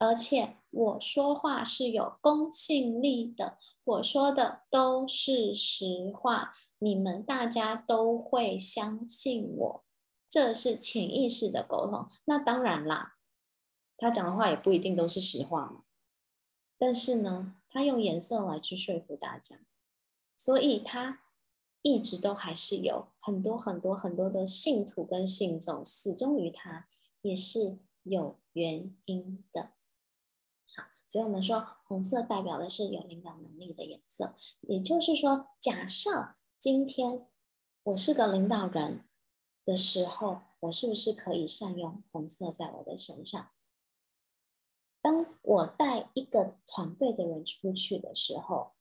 [0.05, 9.85] 而且我说话是有公信力的，我说的都是实话，你们大家都会相信我，
[10.29, 12.07] 这是潜意识的沟通。
[12.25, 13.13] 那当然啦。
[13.97, 15.83] 他讲的话也不一定都是实话嘛，
[16.77, 19.61] 但是呢，他用颜色来去说服大家，
[20.37, 21.21] 所以他
[21.81, 26.89] 一直都还是有很多很多很多的信徒跟信众死忠于他，
[27.21, 29.74] 也是有原因的。
[31.15, 37.25] 所以我们说红色代表的是有领导能力的颜色，也就是说，假设今天
[37.83, 39.07] 我是个领导人
[39.63, 43.51] 的时候，我是不是可以善用红色在我的身上？
[45.01, 48.73] 当我带一个团队的人出去的时候，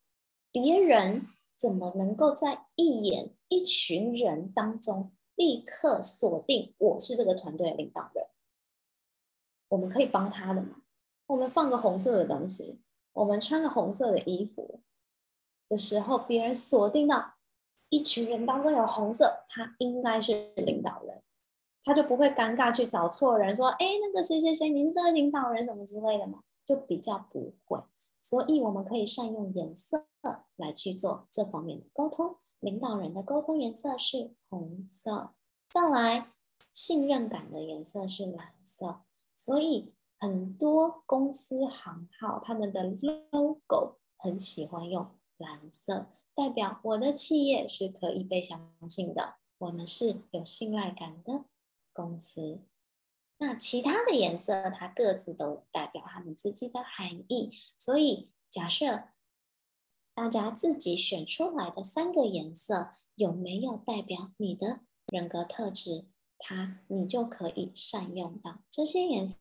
[0.50, 8.26] 别人怎么能够在一眼一群人当中立刻锁定我是这个团队的领导人？
[9.68, 10.80] 我们可以帮他的吗？
[11.26, 12.80] 我们放个红色的东西，
[13.12, 14.80] 我们穿个红色的衣服
[15.68, 17.34] 的时候，别人锁定到
[17.88, 21.22] 一群人当中有红色，他应该是领导人。
[21.86, 27.78] 他就不会尴尬去找错人，说：“哎，那个谁谁谁，您这个领导人什么之类的嘛，就比较不会。
[28.22, 30.06] 所以我们可以善用颜色
[30.56, 32.36] 来去做这方面的沟通。
[32.60, 35.34] 领导人的沟通颜色是红色，
[35.68, 36.32] 再来
[36.72, 39.02] 信任感的颜色是蓝色。
[39.34, 51.44] 所以很多公司行号他们的 logo 很喜欢用蓝色，代表我的企业是可以被相信的，我们是有信赖感的。”
[51.96, 52.60] 公司，
[53.38, 57.52] 那其他的颜色，它各自都代表他们自己的含义。
[57.78, 59.04] 所以，假设
[60.12, 66.06] 大家自己选出来的三个颜色有没有代表你的人格特质，
[66.36, 69.36] 它你就可以善用到这些颜色，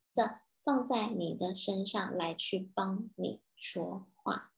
[0.64, 4.52] 放在你的身上来去帮你说话。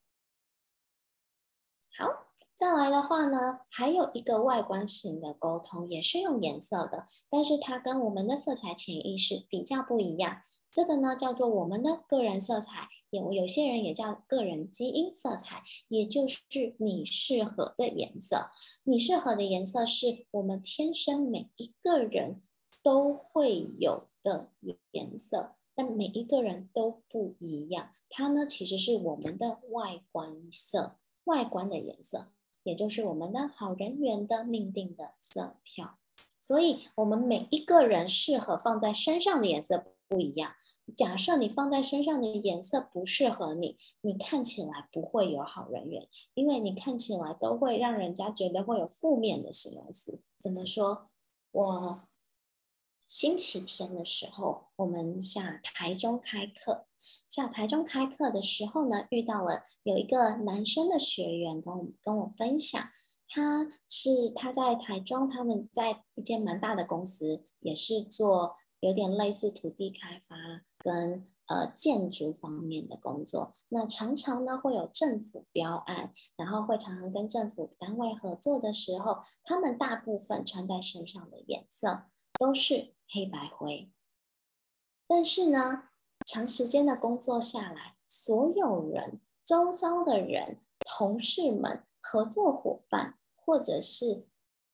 [1.98, 2.26] 好。
[2.58, 10.42] 再来的话呢，还有一个外观型的沟通，也是用颜色的，但是它跟我们的色彩潜意识比较不一样。
[10.72, 16.40] 这个呢叫做我们的个人色彩，有有些人也叫个人基因色彩，也就是
[16.80, 18.50] 你适合的颜色。
[18.84, 22.42] 你适合的颜色是我们天生每一个人
[22.82, 24.50] 都会有的
[24.92, 27.92] 颜色，但每一个人都不一样。
[28.10, 30.96] 它呢，其实是我们的外观色，
[31.26, 32.28] 外观的颜色，
[32.64, 35.98] 也就是我们的好人缘的命定的色票。
[36.40, 40.54] 所以，我们每一个人适合放在身上的颜色不一样。
[40.96, 50.22] 假设你放在身上的颜色不适合你，你看起来不会有好人缘，因为你看起来都会让人家觉得会有负面的形容词。
[50.40, 51.10] 怎么说？
[51.52, 52.02] 我
[53.06, 56.88] 星期天的时候，我们下台中开课，
[57.30, 62.82] 下台中开课的时候呢，遇到了有一个男生的学员跟我跟我分享。
[63.28, 70.36] 他是他在台中，他们在一间蛮大的公司，也是做有点类似土地开发
[70.80, 73.54] 跟呃建筑方面的工作。
[73.70, 82.06] 那常常呢会有政府标案，然后会常常跟政府单位合作的时候，他们大部分穿在身上的颜色
[82.40, 83.92] 都是黑白灰。
[85.08, 85.90] 但是呢，
[86.26, 91.86] 长时间的工作下来，所有人、周遭的人、同事们。
[92.08, 94.28] 合作伙伴或者是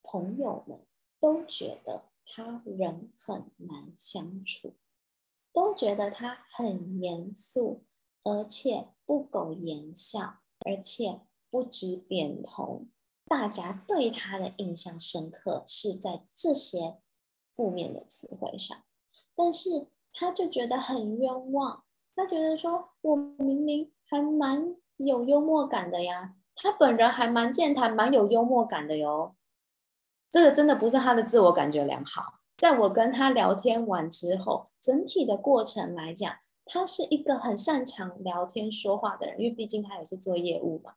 [0.03, 0.85] 朋友们
[1.17, 4.75] 都觉得他人很难相处，
[5.53, 7.85] 都觉得他很严肃，
[8.25, 12.89] 而且不苟言笑，而且不知变通。
[13.27, 16.99] 大家对他的印象深刻是在这些
[17.61, 18.75] 负面的词汇上，
[19.35, 21.83] 但是他就觉得很冤枉。
[22.15, 29.35] 他觉得说：“我明明还蛮有幽默感的呀。”他本人还蛮健谈，蛮有幽默感的哟。
[30.31, 32.39] 这个真的不是他的自我感觉良好。
[32.57, 40.95] 在我跟他聊天完之后，整体的过程来讲，他是一个很擅长聊天说话的人，因为毕竟他也是做业务嘛，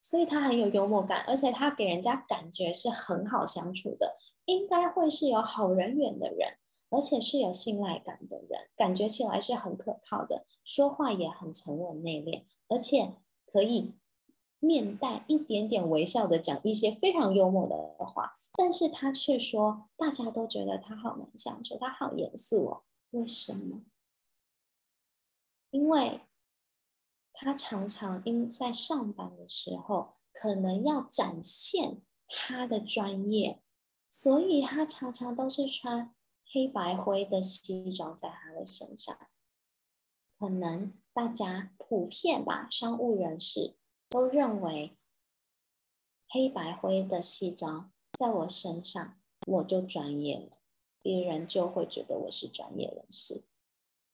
[0.00, 4.14] 所以他很有幽默感，而且他给人家感觉是很好相处的，
[4.48, 6.58] 应该会是有好人缘的人，
[6.90, 13.14] 而且是有信赖感的人，感觉起来是很可靠的，说话也很沉稳内敛，而且
[13.46, 13.94] 可以。
[14.60, 22.82] 面带一点点微笑的讲一些非常幽默的话，但是他却说大家都觉得他好难相处，他好严肃哦。
[23.10, 23.82] 为什么？
[25.70, 26.22] 因为
[27.32, 33.62] 他常常因在上班的时候可能要展现他的专业，
[34.08, 36.14] 所以他常常都是穿
[36.52, 39.16] 黑白灰的西装在他的身上。
[40.38, 43.76] 可能大家普遍吧，商务人士。
[44.10, 44.96] 都认为
[46.30, 50.56] 黑白灰的西装在我身上，我就专业了，
[51.02, 53.44] 别人就会觉得我是专业人士。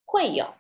[0.05, 0.55] 会有，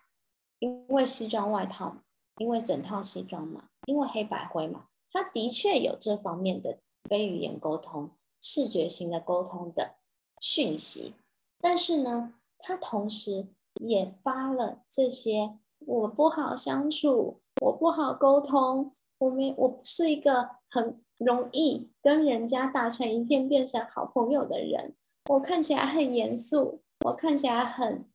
[0.60, 1.96] 因为西装外套，
[2.36, 6.78] 因为整套西装嘛，因为黑白灰嘛，他的确有这方面的
[7.10, 8.12] 非语言沟通、
[8.46, 9.94] 视觉型的沟通的
[10.38, 11.14] 讯息，
[11.60, 13.48] 但是呢，他同时
[13.80, 18.94] 也发了这些我不好相处，我不好沟通。
[19.16, 24.94] 我没，我不是一个很容易跟人家打成一片、变成好朋友的人。
[25.30, 28.06] 我看起来很严肃，我看起来很，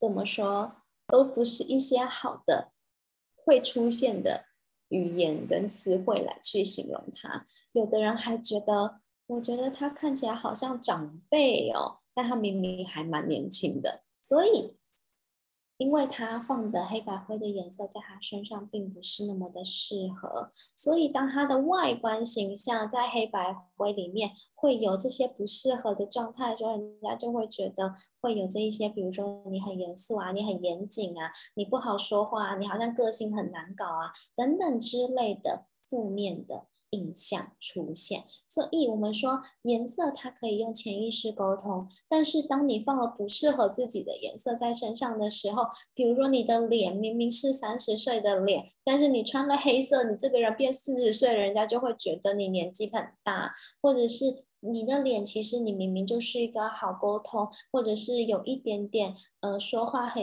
[0.00, 2.72] 怎么说，都不是一些好的
[3.36, 4.46] 会出现的
[4.94, 7.44] 语言跟词汇来去形容他。
[7.72, 14.76] 有的人还觉得，我觉得他看起来好像长辈哦，但他明明还蛮年轻的，所以。
[15.76, 36.66] 因为他放的黑白灰的颜色在他身上并不是那么的适合，所以当他的外观形象在黑白灰里面会有这些不适合的状态的时候，人家就会觉得会有这一些，比如说你很严肃啊，你很严谨啊，你不好说话，你好像个性很难搞啊，等等之类的负面的。
[36.94, 60.22] 印象出现，所以我们说颜色它可以用潜意识沟通，但是当你放了不适合自己的颜色在身上的时候，比如说你的脸明明是三十岁的脸，但是你穿了黑色，你这个人变四十岁，人家就会觉得你年纪很大，或者是你的脸其实你明明就是一个好沟通，或者是有一点点呃说话很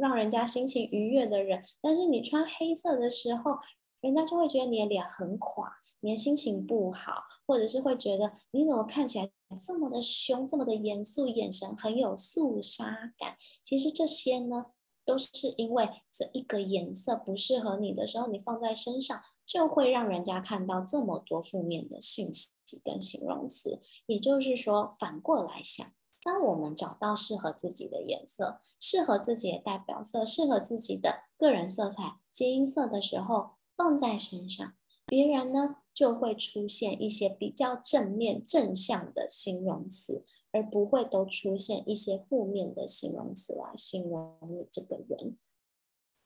[0.00, 3.58] 让人家心情愉悦的人，但是你穿黑色的时候。
[4.02, 9.30] 人家就会觉得你的脸很垮，你的心情不好，或者是会觉得你怎么看起来
[9.66, 13.36] 这么的凶，这么的严肃，眼神很有肃杀感。
[13.62, 14.66] 其实这些呢，
[15.04, 22.50] 都是因为这一个颜色不适合你的时候，你放在身上就会让人家看到这么多负面的信息
[22.84, 23.80] 跟形容词。
[24.06, 25.86] 也就是说，反过来想，
[26.24, 33.50] 当我们找到适合自己的颜色、适合自己的代表色、适合自己的个人色彩、基因色的时候，
[33.82, 34.74] 放在身上，
[35.06, 45.34] 别人呢就会出现一些比较正面、正向的形容词，而不会都出现一些负面的形容词来形容你这个人。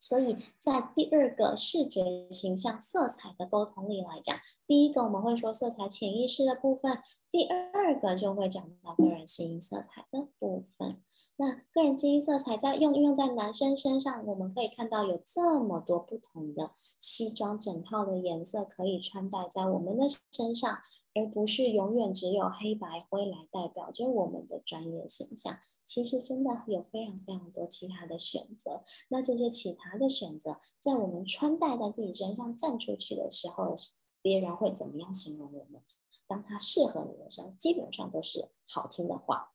[0.07, 11.01] 所以在第二个视觉形象色彩的沟通力来讲，第一个我们会说色彩潜意识的部分，第二个就会讲到个人基因色彩的部分。
[11.39, 20.79] 那个人基因色彩在用用在男生身上，我们可以看到有这么多不同的西装整套的颜色可以穿戴在我们的身上，
[21.17, 25.59] 而不是永远只有黑白灰来代表着我们的专业形象。
[25.85, 33.75] 其实真的有非常非常多其他的选择，那这些其他的选择，在我们穿戴在自己身上站出去的时候，
[34.21, 35.81] 别人会怎么样形容我们？
[36.27, 39.53] 当它适合你的时候，基本上都是好听的话。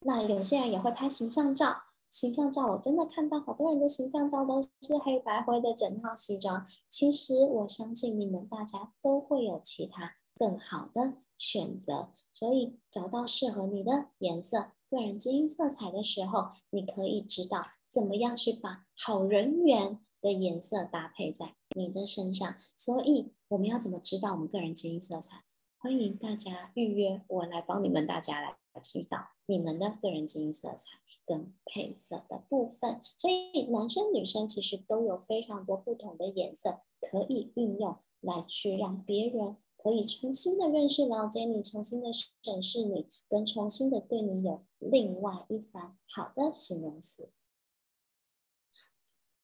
[0.00, 6.66] 那有些人也会拍形象照，形象照我真的看到好多人的形象照都是黑白灰的整套西装。
[6.88, 14.72] 其实我相信你们大家都会有其他更好的选择，所以找到适合你的颜色。
[14.88, 17.60] 个人基因色彩的时候，你可以知道
[17.90, 22.54] 怎么样去把好人缘的颜色搭配在你的身上。
[22.76, 25.42] 所以我们要怎么知道我们个人基因色彩？
[25.76, 33.00] 欢迎大家预约我来帮你们大家来知道你们的个人基因色彩跟配色的部分。
[33.16, 39.56] 所以男生女生其实都有非常多不同的颜色可以运用来去让别人。
[39.80, 47.30] 可以重新的认识、了解你，重新的审视你，跟重新的对你有另外一番好的形容词。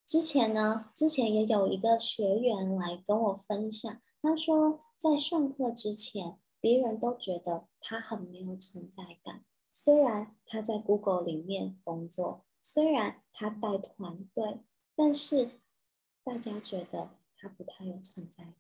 [0.05, 9.45] 之前呢，之前也有一个学员来跟我分享，他说在上课之前，别人都觉得他很没有存在感。
[9.73, 14.65] 虽然他在 Google 里面工作，虽然他带团队，
[14.97, 15.61] 但是
[16.25, 18.57] 大家觉得他不太有存在感。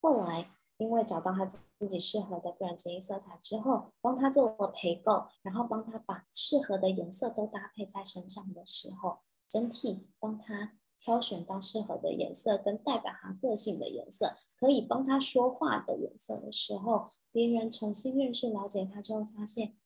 [0.00, 0.52] 后来。
[0.78, 9.18] 因为找到他自己适合的个人基因色彩之后，帮他做了陪购，然后帮他把适合的颜色都搭配在身上的时候，
[9.48, 19.76] 整体帮他挑选到适合的颜色跟代表他个性的颜色，可以帮他说话的颜色的时候，别人重新认识了解他，就会发现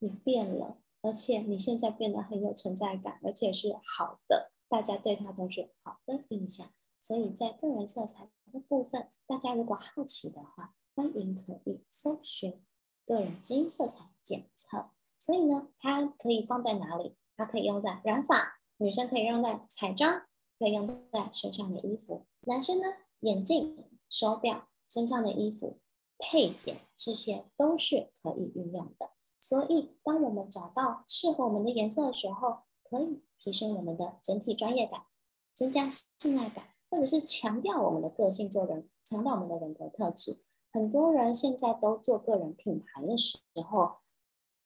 [0.00, 6.66] 你变了，而且你现在变得很有存在感，而且是好的，大家对他都是好的印象。
[7.00, 12.62] 所以在个人色彩的部分，大家如果好奇的话，欢迎可以搜寻
[13.06, 14.90] 个人基因色彩检测。
[15.18, 17.16] 所以呢，它可以放在哪里？
[17.36, 20.26] 它可以用在染发，女生可以用在彩妆，
[20.58, 22.26] 可以用在身上的衣服。
[22.40, 22.86] 男生呢，
[23.20, 25.78] 眼镜、手表、身上的衣服、
[26.18, 29.10] 配件，这些都是可以运用的。
[29.38, 35.06] 所以，当我们找到适合我们的颜色的时候，可以提升我们的整体专业感，
[35.54, 36.69] 增加信赖感。
[36.90, 40.40] 或者是强调我们的个性，做人强调我们的人格特质。
[40.72, 43.38] 很多人现在都做个人品牌的时
[43.68, 43.92] 候，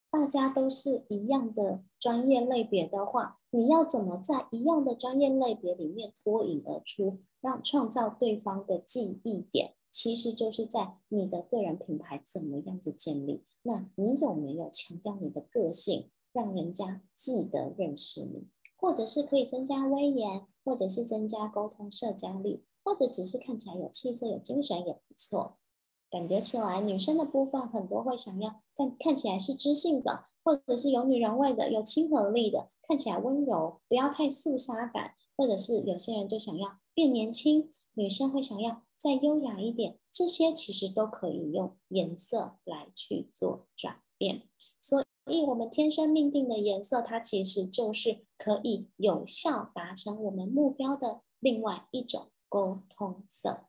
[0.09, 9.75] 大家都是一样的专业类别的话，你要怎么在一样的专业类别里面脱颖而出，让创造对方的记忆点？
[9.91, 13.43] 其实就是在你的个人品牌怎么样子建立？
[13.63, 18.47] 那你有没有强调你的个性，让人家记得认识你？
[18.85, 25.57] 或者是可以增加威严，或者是增加沟通社交力，或者只是看起来有气色、有精神也不错。
[26.11, 35.15] 感觉起来，女生的部分很多会想要看看起来是知性的，或者是有女人味的、有亲和力的，看起来温柔，不要太肃杀感。
[35.35, 39.97] 或者是有些人就想要变年轻，女生会想要再优雅一点。
[40.11, 44.43] 这些其实都可以用颜色来去做转变。
[45.25, 45.35] 所以。
[45.35, 53.65] 所以，我们天生命定的颜色，它其实就是可以有效达成我们目标的另外一种沟通色。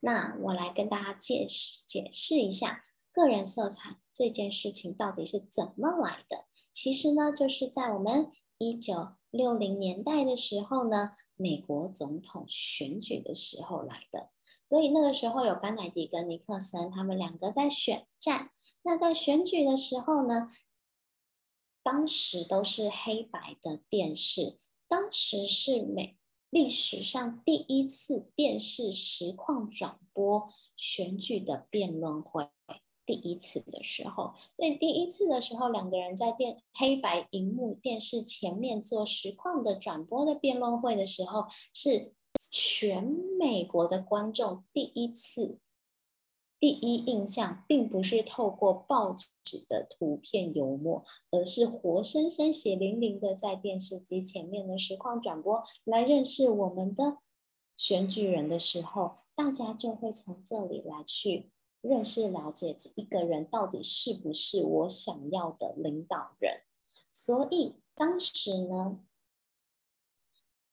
[0.00, 6.46] 那我来跟大家解释解释一下个人色彩这件事情到底是怎么来的。
[6.70, 14.28] 其实呢，就是在我们一九六零年代的时候呢，美国总统选举的时候来的。
[14.64, 18.50] 所以那个时候有甘乃迪跟尼克森，他们两个在选战。
[18.82, 20.48] 那在选举的时候呢，
[21.82, 26.18] 当时都是黑白的电视，当时是美
[26.50, 32.50] 历史上第一次电视实况转播选举的辩论会，
[33.12, 41.44] 第一次的时候，所以第一次的时候，两个人在电黑白荧幕电视前面做实况的转播的辩论会的时候，
[41.74, 42.14] 是
[42.50, 43.04] 全
[43.38, 45.58] 美国的观众第一次
[46.58, 57.18] 第一印象并不是透过报纸的图片油墨，而是活生生血淋淋的在电视机前面的实况转播来认识我们的
[57.76, 61.50] 选举人的时候，大家就会从这里来去
[61.82, 66.62] 认识了解一个人到底是不是我想要的领导人。
[67.12, 69.00] 所以当时呢，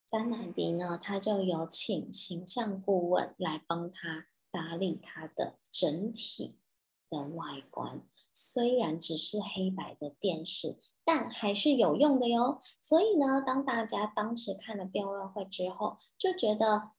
[0.10, 4.28] 甘乃迪呢，他就有请形象顾问来帮他。
[4.51, 6.57] 打理他的整体
[7.07, 8.01] 的外观，
[8.34, 12.60] 虽然只是黑白的电视，但还是有用的哟。
[12.82, 16.93] 所以呢，当大家当时看了辩论会之后，就觉得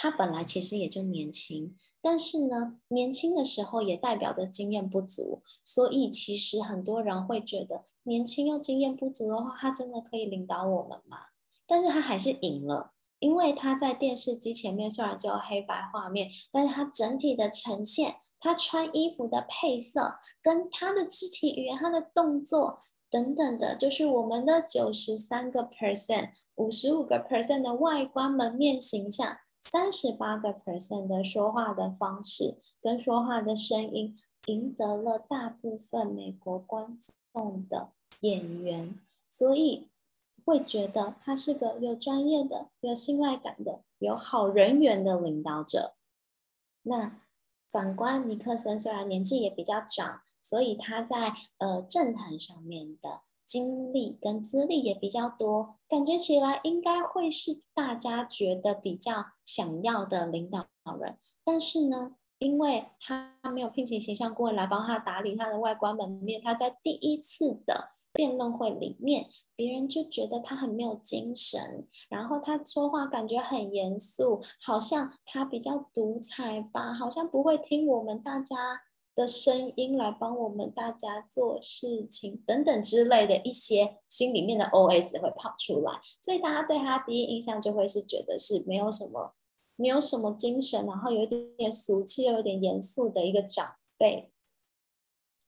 [0.00, 5.42] 他本来其实也就年轻，但是呢，年轻的时候也代表着经验不足。
[5.64, 11.18] 所以其实很多人会觉得，年轻又经验不足的话，他真的可以领导我们吗？
[11.66, 12.92] 但是他还是赢了。
[13.18, 22.78] 因为他在电视机前面虽然只有黑白画面，但是他整体的呈现，他穿衣服的配色，跟他的肢体语言、他的动作
[23.10, 36.98] 等等的，就是我们的九十三个 percent、五十五个 percent 的外观门面形象，三十八个 percent 的说话的方式跟说话的声音，赢得了大部分美国观
[37.32, 38.98] 众的眼缘，
[39.28, 39.88] 所以。
[40.46, 45.94] 会觉得他是个有专业的、有信赖感的、有好人缘的领导者。
[46.84, 47.20] 那
[47.70, 60.66] 反观尼克森，虽然年纪也比较长，所以他在呃政坛上面的经历跟资历也比较多，感觉起来应该会是大家觉得比较想要的领导
[61.00, 61.16] 人。
[61.42, 67.92] 但是呢，因为他没有聘请形象顾问来帮他打理他的外观门面，他在第一次的。
[68.14, 78.56] 辩论会里面，别人就觉得他很没有精神，然后他说话感觉很严肃，好像他比较独裁吧，好像不会听我们大家
[79.18, 89.34] 的声音来帮我们大家做事情等等之类的一些心里面的 OS 会跑出来，所以大家对他第一印象就会是觉得是没有什么，
[89.74, 94.30] 没有什么精神，然后有一点点俗气又有点严肃的一个长辈。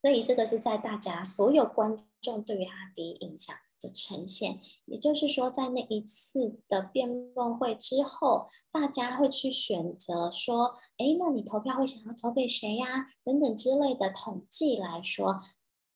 [0.00, 13.06] 所以这个是在大家所有观众对于他第一印象的呈现，也就是说，在那一次的辩论会之后，大家会去选择说，哎，那你投票会想要投给谁呀？
[13.24, 15.38] 等等之类的统计来说，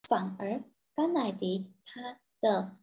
[0.09, 0.65] 反而
[0.95, 2.77] 甘乃迪他的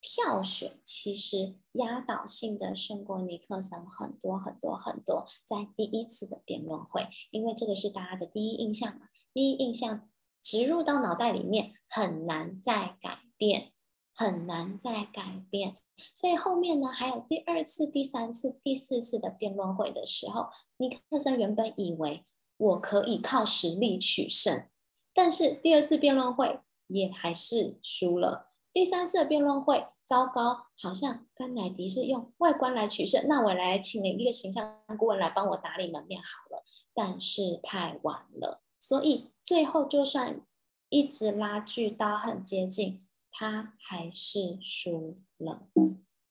[0.00, 10.08] 票选其实压倒性的胜过尼克森很多很多很多，在第一次的辩论会，因为这个是大家的第一印象嘛，第一印象。
[10.46, 13.72] 植入到脑袋里面很难再改变，
[14.14, 15.76] 很难再改变。
[16.14, 20.46] 所以后面呢，还有第二次、第三次、第四次的辩论会的时候，
[20.78, 22.24] 尼克森原本以为
[22.56, 24.66] 我可以靠实力取胜，
[25.12, 28.50] 但是第二次辩论会也还是输了。
[28.72, 38.62] 第三次的辩论会，糟糕，好像甘乃迪是用外观来取胜，那我来请了一个形象顾问来帮我打理门面好了，但是太晚了。
[38.80, 40.40] 所以最后，就算
[40.88, 43.03] 一直拉锯到很接近，
[43.36, 45.66] 他还是输了。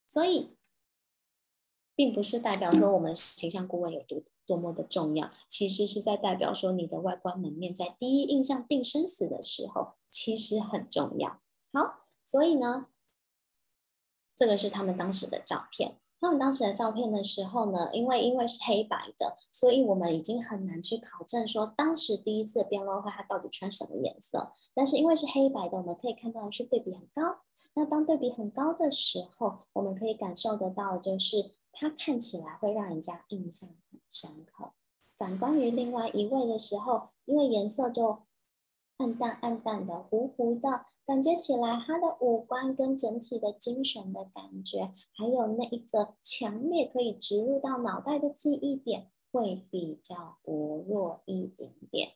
[0.08, 0.56] 所以，
[1.96, 11.42] 并不是代表说我们形象顾问有多多么的重要，其实是在代表说你的外观门面在第一印象定生死的时候，其实很重要。
[11.74, 12.88] 好，所以呢，
[14.34, 16.00] 这个是他们当时的照片。
[16.24, 24.50] 他们当时的照片的时候呢，因为因为是黑白的，所以我们已经很难去考证说当时第一次辩论会他到底穿什么颜色。
[24.74, 27.40] 但是因为是黑白的，我们可以看到的是对比很高。
[27.74, 34.72] 那当对比很高的时候，我们可以感受得到，就是它看起来会让人家印象很深刻。
[35.18, 38.20] 反观于另外一位的时候，因为颜色就。
[38.98, 52.10] 暗淡暗淡的，糊糊的，感觉起来他的五官跟整体的精神的感觉，还有那一个强烈可以植入到脑袋的记忆点，会比较薄弱一点点。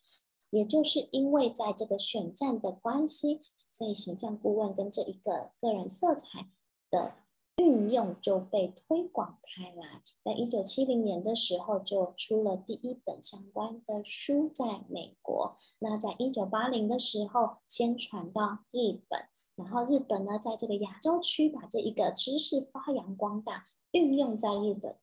[0.50, 6.50] 也就是因为在这个选战的关系，所以形象顾问跟这一个个人色彩
[6.90, 7.16] 的。
[7.58, 15.56] 运用就被推广开来，在一九七零年的时候就出了第一本相关的书，在美国。
[15.80, 24.96] 那在一九八零的时候，先传到日本，然后日本呢，在这个亚洲区把这一个知识发扬光大，运用在日本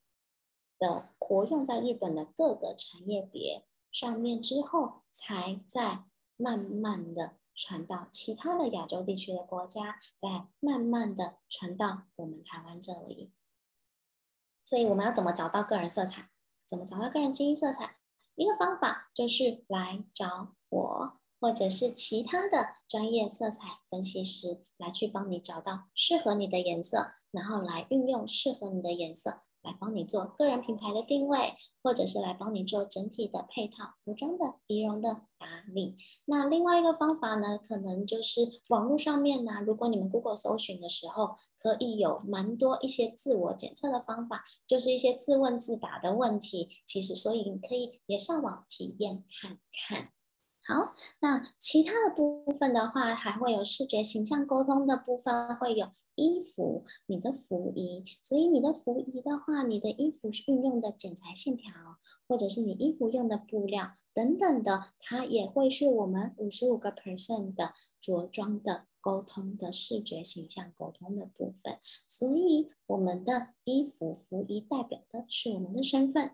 [0.79, 6.05] 的活用在日本的各个产业别上面之后，才在
[6.37, 7.35] 慢慢的。
[7.55, 13.33] 传到其他的亚洲地区的国家，再慢慢的传到我们台湾这里。
[14.65, 16.31] 所以我们要怎么找到个人色彩？
[16.67, 17.97] 怎么找到个人基因色彩？
[18.35, 29.43] 一个方法就是来找我，或者是其他的专业色彩分析师来去帮你找到适合你的颜色，然后来运用适合你的颜色。
[29.65, 35.97] 来帮你做个人品牌的定位，或者是来帮你做整体的配套服装的仪容的打理。
[36.27, 46.69] 那另外一个方法呢，可能就是网络上面呢，如果你们 Google 搜寻的时候，可以有蛮多一些自我检测的方法，就是一些自问自答的问题。
[46.87, 49.59] 其实，所以你可以也上网体验看
[49.89, 50.11] 看。
[50.67, 58.03] 好，那其他的部分的话，还会有视觉形象沟通的部分，会有衣服，你的服仪。
[58.23, 61.71] 所以你的服仪的话，你的衣服运用的剪裁线条，
[62.27, 71.79] 或者是你衣服用的布料等等的，它也会是我们五十五个 percent 的着装的沟通的视觉形象沟通的部分。
[72.07, 76.31] 所以我们的衣服服仪代表的是我们的身份。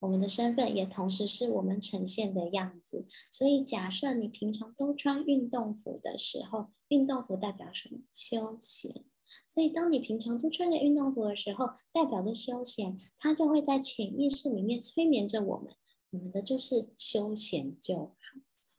[0.00, 8.00] 我们的身份也同时是我们呈现的样子，所以假设你平常都穿运动服的时候，运动服代表什么？
[8.12, 9.04] 休闲。
[9.46, 15.74] 所以当你平常都穿着运动服的时候，代表着休闲，它就会在潜意识里面催眠着我们，
[16.12, 18.14] 我们的就是休闲就好。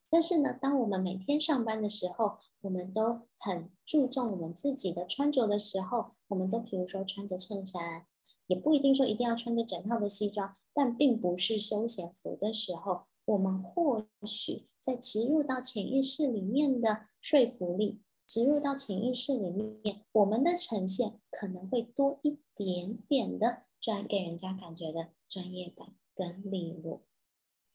[0.09, 8.07] 但是呢，当我们每天上班的时候，我们都很注重我们自己的穿着的时候，我们都比如说穿着衬衫。
[8.47, 27.01] 也不一定说一定要穿着整套的西装，但并不是休闲服的时候，我们或许在植入到潜意识里面的说服力，植入到潜意识里面，我们的呈现可能会多一点点的专给人家感觉的专业感跟利落。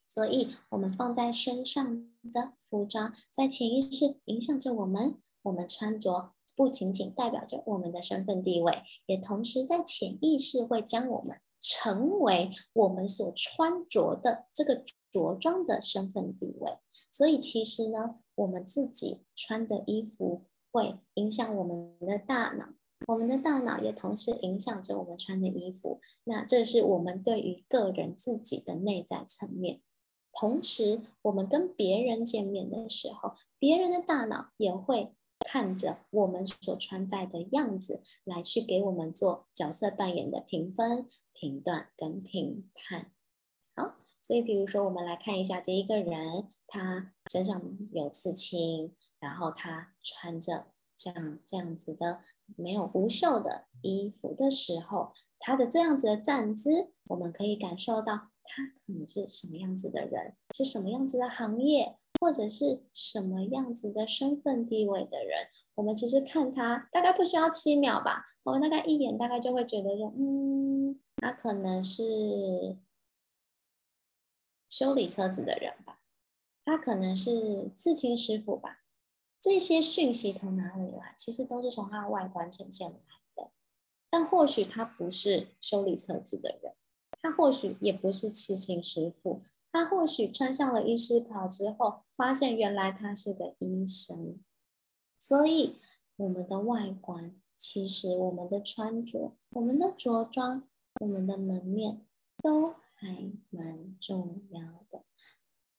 [0.06, 6.33] 所以，我们放在身上的服装，在潜意识影响着我们，我们穿着。
[6.56, 16.78] 不仅仅代表着我们的身份地位，也同时在潜意识会将我们成为我们所穿着的这个着装的身份地位。
[17.10, 22.66] 所以其实呢，我们自己穿的衣服会影响我们的大脑，
[23.08, 26.00] 我们的大脑也同时影响着我们穿的衣服。
[26.24, 29.80] 那这是我们对于个人自己的内在层面。
[30.32, 35.14] 同时，我们跟别人见面的时候，别人的大脑也会。
[35.44, 43.12] 看着我们所穿戴的样子，来去给我们做角色扮演的评分、评断跟评判。
[43.76, 50.66] 好，所以比如说，我们来看一下这一个人，他身上有刺青，然后他穿着
[50.96, 52.20] 像这样子的
[52.56, 61.98] 没有无袖的衣服的时候，他的这样子的站姿，我们可以感受到他可能是什么样子的人，是什么样子的行业。
[62.24, 72.78] 或者是什么样子的身份地位的人，我们其实看他大概不需要七秒吧，我们大概一眼大概就会觉得说，嗯，他可能是
[74.70, 76.00] 修理车子的人吧，
[76.64, 78.84] 他可能是刺青师傅吧。
[79.38, 81.14] 这些讯息从哪里来？
[81.18, 82.96] 其实都是从他的外观呈现来
[83.34, 83.50] 的。
[84.08, 86.72] 但或许他不是修理车子的人，
[87.20, 89.42] 他或许也不是刺青师傅。
[89.74, 94.38] 他或许穿上了医师袍之后，发现原来他是个医生。
[95.18, 95.74] 所以，
[96.14, 100.62] 我们的外观，其实我们的穿着、我们的着装、
[101.00, 102.06] 我们的门面，
[102.40, 105.02] 都还蛮重要的。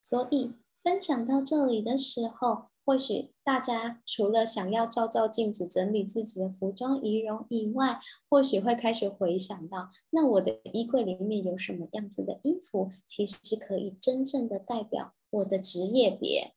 [0.04, 0.52] 所以，
[0.84, 2.66] 分享到这里的时候。
[2.86, 16.54] 或许大家除了想要照照镜子、整理自己的服装仪容以外，或许会开始回想到，那我的衣柜里面有什么样子的衣服，其实是可以真正的代表我的职业别、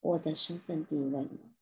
[0.00, 1.52] 我的身份地位呢？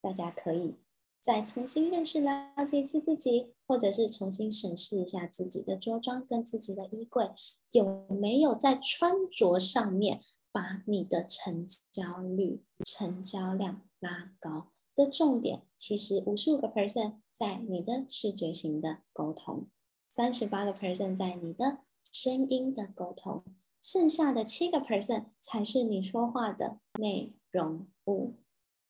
[0.00, 0.76] 大家可以
[1.22, 7.30] 再重新认识、了解一次自己，或者是重新审视一下自己的着装跟自己的衣柜，
[7.72, 10.22] 有没有在穿着上面。
[10.54, 19.66] 把你的成交率、成交量拉高的重点，其实五十五个 percent 在你的视觉型的沟通，
[20.08, 21.78] 三十八个 percent 在你的
[22.12, 23.42] 声音的沟通，
[23.80, 28.36] 剩下的七个 percent 才是你说话的内容物。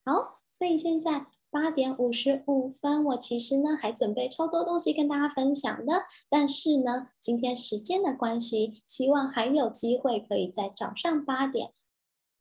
[0.05, 1.29] 好，所以现在。
[1.55, 11.71] 八点五十五分，我其实呢还准备超多东西跟大家分享的，但是呢，今天时间的关系，希望还有机会可以在早上八点。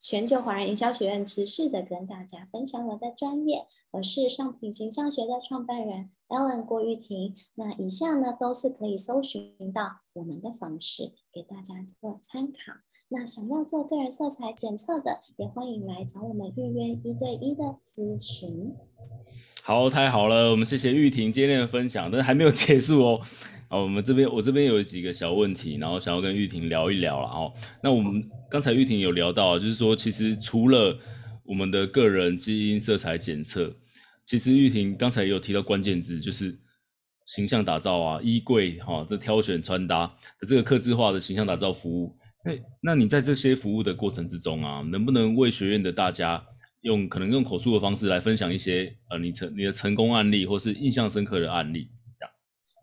[0.04, 7.34] 全球华人营销学院持续的跟大家分享我的专业，我是上品形象学的创办人 Ellen 郭玉婷。
[7.56, 12.74] 那以下呢都是可以搜寻到我们的方式，给大家做参考。
[13.08, 18.76] 那想要做个人色彩检测的，也欢迎来找我们预约一对一的咨询。
[19.64, 23.22] 好，太好了，我们谢谢玉婷今天的分享，但是还没有结束哦。
[23.74, 27.52] 好，我们这边我这边有几个小问题，然后想要跟玉婷聊一聊了哦。
[27.82, 30.96] 那我们刚才玉婷有聊到，就是说其实除了
[31.44, 33.76] 我们的个人基因色彩检测，
[34.28, 36.56] 其实玉婷刚才也有提到关键字，就是
[37.26, 40.06] 形象打造啊，衣柜哈、哦，这挑选穿搭
[40.40, 42.16] 的这个客制化的形象打造服务。
[42.46, 46.46] 那那你在这些服务的过程之中啊，能不能为学院的大家
[46.82, 51.90] 用可能用口述的方式来分享一些呃你成你的成功案例，或是印象深刻的案例？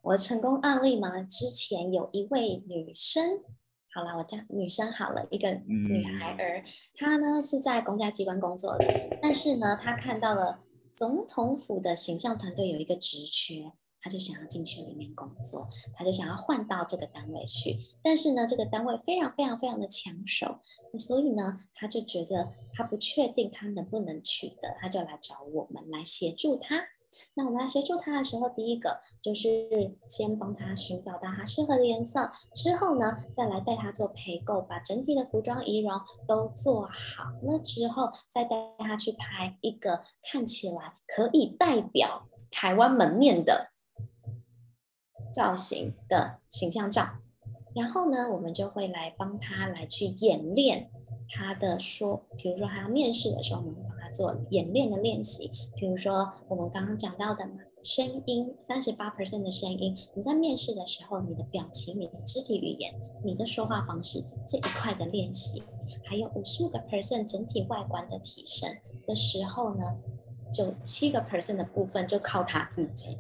[0.03, 3.41] 我成功案例嘛，之前有一位女生，
[3.95, 10.61] 好了，我叫女生好了，一个女孩儿，嗯、她呢是在公家机关工作的，但是呢，她看到了
[10.97, 13.73] 总统府的形象团队有一个职缺。
[14.03, 20.59] 他就想要进去里面工作，他就想要换到这个单位去，但是呢，这个单位非常非常非常的抢手，
[20.99, 26.83] 所以呢，他就觉得他不确定他能不能取得，他就来找我们来协助他。
[27.35, 29.49] 那我们来协助他的时候，第一个就是
[30.09, 35.93] 先帮他寻找到他适合的颜色，之后呢，再来带他做陪购，把整体的服装仪容
[36.27, 43.71] 都做好了之后，再带他去拍一个看起来可以代表台湾门面的。
[45.33, 47.09] 造型的形象照，
[47.73, 50.91] 然后呢，我们就会来帮他来去演练
[51.31, 55.51] 他的说，比如说他要面试的时候，我们会帮他做演练的练习。
[55.77, 57.45] 比如说我们刚刚讲到的，
[57.83, 62.93] 声音三十八 percent 的声音，你在面试的时候，你的表情、你的肢体语言、
[63.25, 65.63] 你的说话方式这一块的练习，
[66.05, 68.69] 还有五十五个 percent 整体外观的提升
[69.07, 69.85] 的时候呢，
[70.53, 73.19] 就七个 percent 的部分就靠他自己。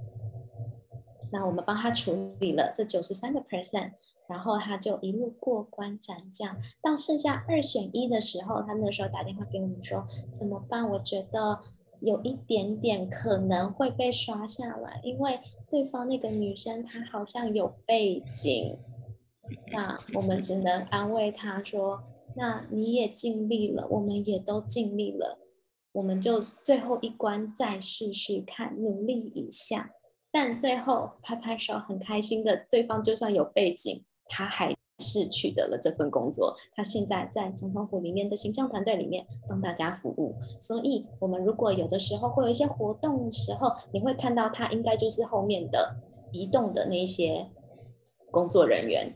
[1.33, 3.93] 那我们帮他处理了这九十三个 percent，
[4.31, 10.89] 然后他就一路过关斩将，到剩下二选一的时候，他那时候打电话给我们说怎么办？
[10.89, 11.59] 我觉得
[12.01, 18.79] 有一点点可能会被刷下来，因为对方那个女生她好像有背景。
[19.73, 22.05] 那我们只能安慰他说
[22.37, 25.41] ：“那你也尽力了，我们也都尽力了，
[25.91, 29.91] 我们就最后一关再试试看，努力一下。”
[30.33, 36.57] 但最后拍拍手，很开心的，对方就算有背景，他还是取得了这份工作。
[36.75, 40.37] 他现在在总统府里面的形象团队里面帮大家服务。
[40.61, 45.97] 所以，我们如果有的时候会有一些活动的时候，你会看到他应该就是后面的
[46.31, 47.45] 移动的那些
[48.31, 49.13] 工作人员。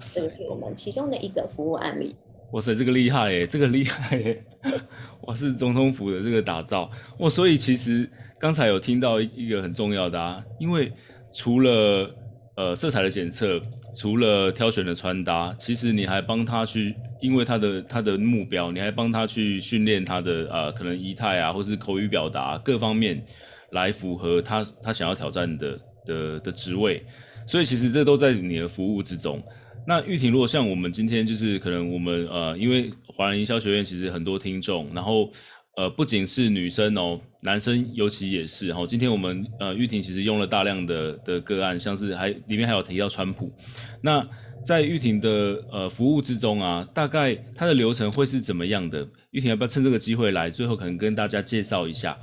[0.00, 2.16] 这个是我们其中的一个服务案例。
[2.52, 3.46] 哇塞，这个厉害耶！
[3.46, 4.44] 这个厉害耶！
[5.26, 8.08] 哇，是总统府的这个打造哇，所以其实
[8.38, 10.92] 刚才有听到一个很重要的啊，因为
[11.32, 12.14] 除了
[12.56, 13.60] 呃色彩的检测，
[13.96, 23.24] 除了挑选的穿搭，其实你还帮他去，因为他的他的目标，你还帮他去训练他的呃可能仪态啊，或是口语表达各方面
[23.70, 27.04] 来符合他他想要挑战的的的职位，
[27.46, 29.42] 所以其实这都在你的服务之中。
[29.86, 35.30] 那玉婷，如果像我们今天就是可能我们呃，因为华人营销学院其实很多听众，然后
[35.76, 38.86] 呃不仅是女生哦，男生尤其也是哈。
[38.86, 43.52] 今天我们呃玉婷其实用了大量的的个案，像是还里面还有提到川普。
[44.00, 44.26] 那
[44.64, 49.06] 在玉婷的呃服务之中啊，大概它的流程会是怎么样的？
[49.30, 52.16] 玉婷要不要趁这个机会来最后可能跟大家介绍一下？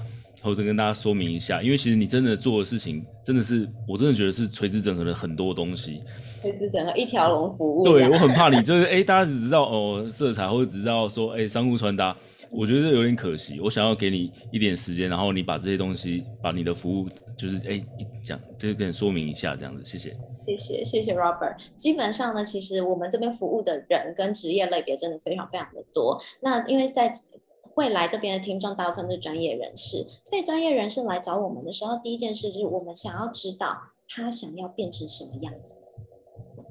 [0.44, 6.02] 或者跟大家说明一下，因为其实你真的做的事情，真的是我真的觉得是垂直整合了很多东西。
[6.42, 7.84] 垂直整合一条龙服务。
[7.84, 12.18] 对，我很怕你就是哎、欸，大家只知道哦色彩，或者只知道说哎、欸、商务穿搭，
[12.52, 13.60] 我觉得这有点可惜。
[13.60, 17.82] 我想要给你一点时间，然后你把这些东西，把你的服务就是哎
[18.24, 20.16] 讲，这个跟你说明一下，这样子，谢谢。
[20.46, 21.56] 谢谢谢谢 Robert。
[21.76, 26.20] 基本上呢，其实我们这边服务的人跟职业类别真的非常非常的多。
[26.42, 27.14] 那因为在
[27.74, 33.78] 会来这边的听众大部分是专业人士，所以专业人士来找我们的时候，第一件事就是我们想要知道
[34.10, 35.81] 他想要变成什么样子。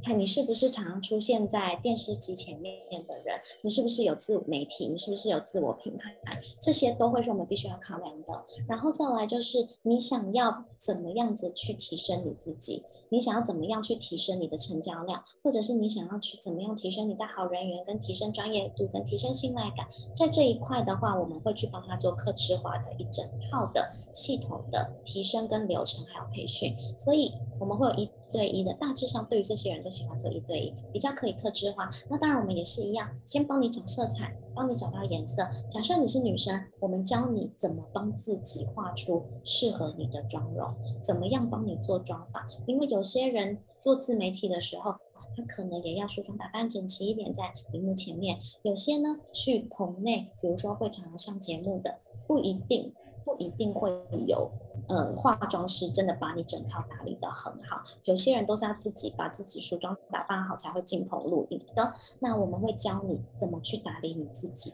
[0.03, 2.77] 看你是不是常出现在电视机前面
[3.07, 6.17] 的人，你是不是有自媒体，你是不是有自我品牌，
[6.61, 8.45] 这些都会是我们必须要考量的。
[8.69, 28.11] 然后再来就是你想要怎么样子去提升你自己，你想要怎么样去提升你的成交量，或者是你想要去怎么样提升你的好人缘，跟提升专业度，跟提升信赖感，在这一块的话，我们会去帮他做客制化的一整套的系统的提升跟流程，还有培训，所以我们会有一。
[28.33, 31.91] 对一的，大致上对于这些人都喜欢做一对一，比较可以客制化。
[32.09, 35.49] 那当然我们也是一样，先帮你找色彩，帮你找到颜色。
[35.69, 42.47] 假设你是女生，我们教你怎么帮自己画出适合你的妆容，怎么样帮你做妆发。
[42.67, 44.95] 因为有些人做自媒体的时候，
[45.37, 48.39] 他可能也要梳妆打扮整齐一点在荧幕前面。
[48.63, 52.93] 有些呢去棚内，比如说会常常上节目的，不一定。
[53.25, 53.91] 不一定会
[54.27, 54.51] 有，
[54.89, 57.83] 呃，化妆师真的把你整套打理得很好。
[58.05, 61.93] 有些人都是要自己把自己梳妆打扮好才会镜头录影的。
[62.19, 64.73] 那我们会教你怎么去打理你自己，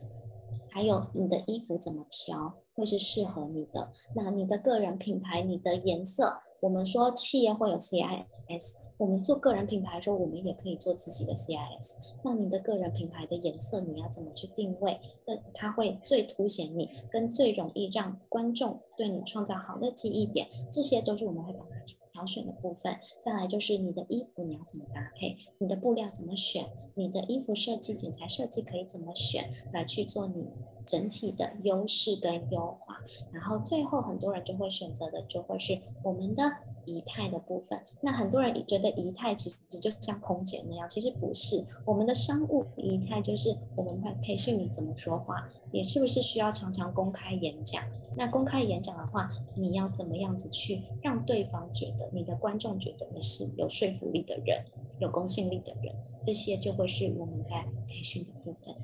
[0.70, 3.90] 还有你的衣服怎么调会是适合你的。
[4.14, 6.40] 那你的个人品牌，你的颜色。
[6.66, 11.92] 我们说企业会有 CIS，我们做个人品牌的时候，我们也可以做自己的 CIS。
[12.24, 14.98] 那你的个人品牌的颜色，你要怎么去定位？
[15.24, 21.76] 那它会最凸显你，跟最容易让观众对你创造好的记忆点，这些都是我们会帮他
[22.12, 22.98] 挑选的部分。
[23.24, 26.64] 再来就是你的衣服你要怎么搭配，你的布料怎么选，
[26.96, 30.48] 你的衣服设计、剪裁设计可以怎么选，来去做你。
[30.86, 33.00] 整体的优势跟优化，
[33.32, 36.44] 然后最后很多人就会选择的就会是我们的
[36.84, 37.78] 仪态的部分。
[38.00, 41.66] 那很多人觉得仪态其实就像空姐那样，其实不是。
[41.84, 47.82] 我们的商务仪态就是我们会培训你怎么说话，你是不是需要常常公开演讲？
[48.16, 54.64] 那公开演讲的话，你要怎么样子去让对方觉得你的观众觉得你是有说服力的人，
[55.00, 55.92] 有公信力的人？
[56.22, 58.74] 这些就会是我们在培训的部分。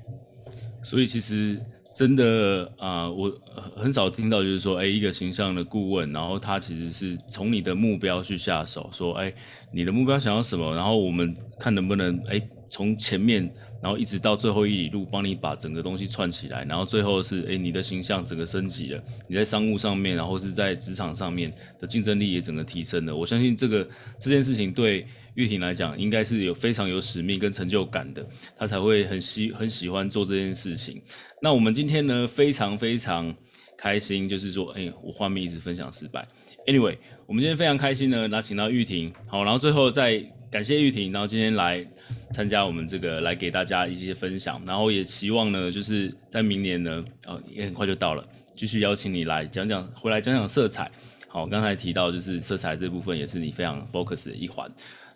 [0.83, 1.63] 所以其实。
[1.95, 3.31] 真的啊、我
[3.77, 9.33] 很少听到，就是说，哎，一个形象的顾问，然后他其实是从你的目标去下手，说，哎，
[9.71, 12.41] 你的目标想要什么，然后我们看能不能，哎，
[12.71, 23.15] 从前面，然后一直到最后一里路，帮你把整个东西串起来，然后最后是，哎，你的形象整个升级了，你在商务上面，然后是在职场上面的竞争力也整个提升了。
[23.15, 23.87] 我相信这个
[24.19, 25.07] 这件事情对。
[25.35, 28.27] 玉婷来讲，应该是有非常有使命跟成就感的，
[28.57, 31.01] 她才会很喜很喜欢做这件事情。
[31.41, 33.35] 那我们今天呢，非常非常
[33.79, 36.27] 开心，就是说，哎，我画面一直分享失败。
[36.67, 41.85] Anyway，我们今天非常开心呢，那请到玉婷，好，然后最后再感谢玉婷，然后今天来
[42.33, 48.25] 参加我们这个，来给大家一些分享，然后也期望呢，就是在明年呢，哦，也很快就到了，
[48.55, 50.91] 继续邀请你来讲讲，回来讲讲色彩。
[51.27, 54.71] 好，刚才提到就是色彩这部分，也是你非常 focus 的一环。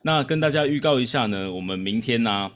[0.07, 2.49] 那跟大家预告一下呢，我们明天呢、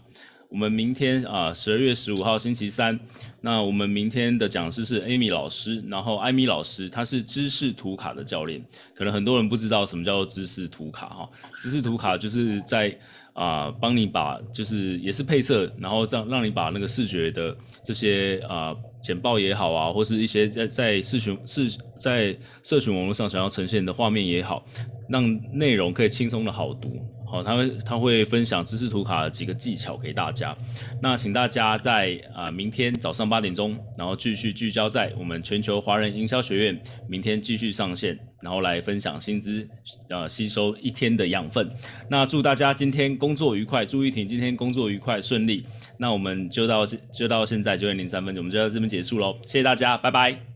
[0.48, 2.96] 我们明天啊，十二月十五号星期三，
[3.40, 12.96] 那我们明天的讲师是 Amy 老师，然后艾米老师，他是知识图卡的教练，可能很多人不知道什么叫做知识图卡哈，知识图卡就是在
[13.32, 18.72] 啊帮你把就是也是配色，然后这样让你把那个视觉的这些啊
[19.03, 24.64] 简报也好啊，或是一些在在视讯视在社群网络上想要呈现的画面也好，
[25.09, 27.05] 让内容可以轻松的好读。
[27.30, 30.56] 好，他会他会分享知识图卡的几个技巧给大家。
[31.00, 39.68] 那请大家在啊、明天早上八点钟，然后继续聚焦在我们全球华人营销学院，明天继续上线，然后来分享新知，
[40.08, 41.70] 呃吸收一天的养分。
[42.08, 45.64] 那祝大家今天工作愉快，祝玉婷今天工作愉快顺利。
[45.98, 50.49] 那我们就到就到现在九点零三分，我们就到这边结束喽，谢谢大家，拜拜。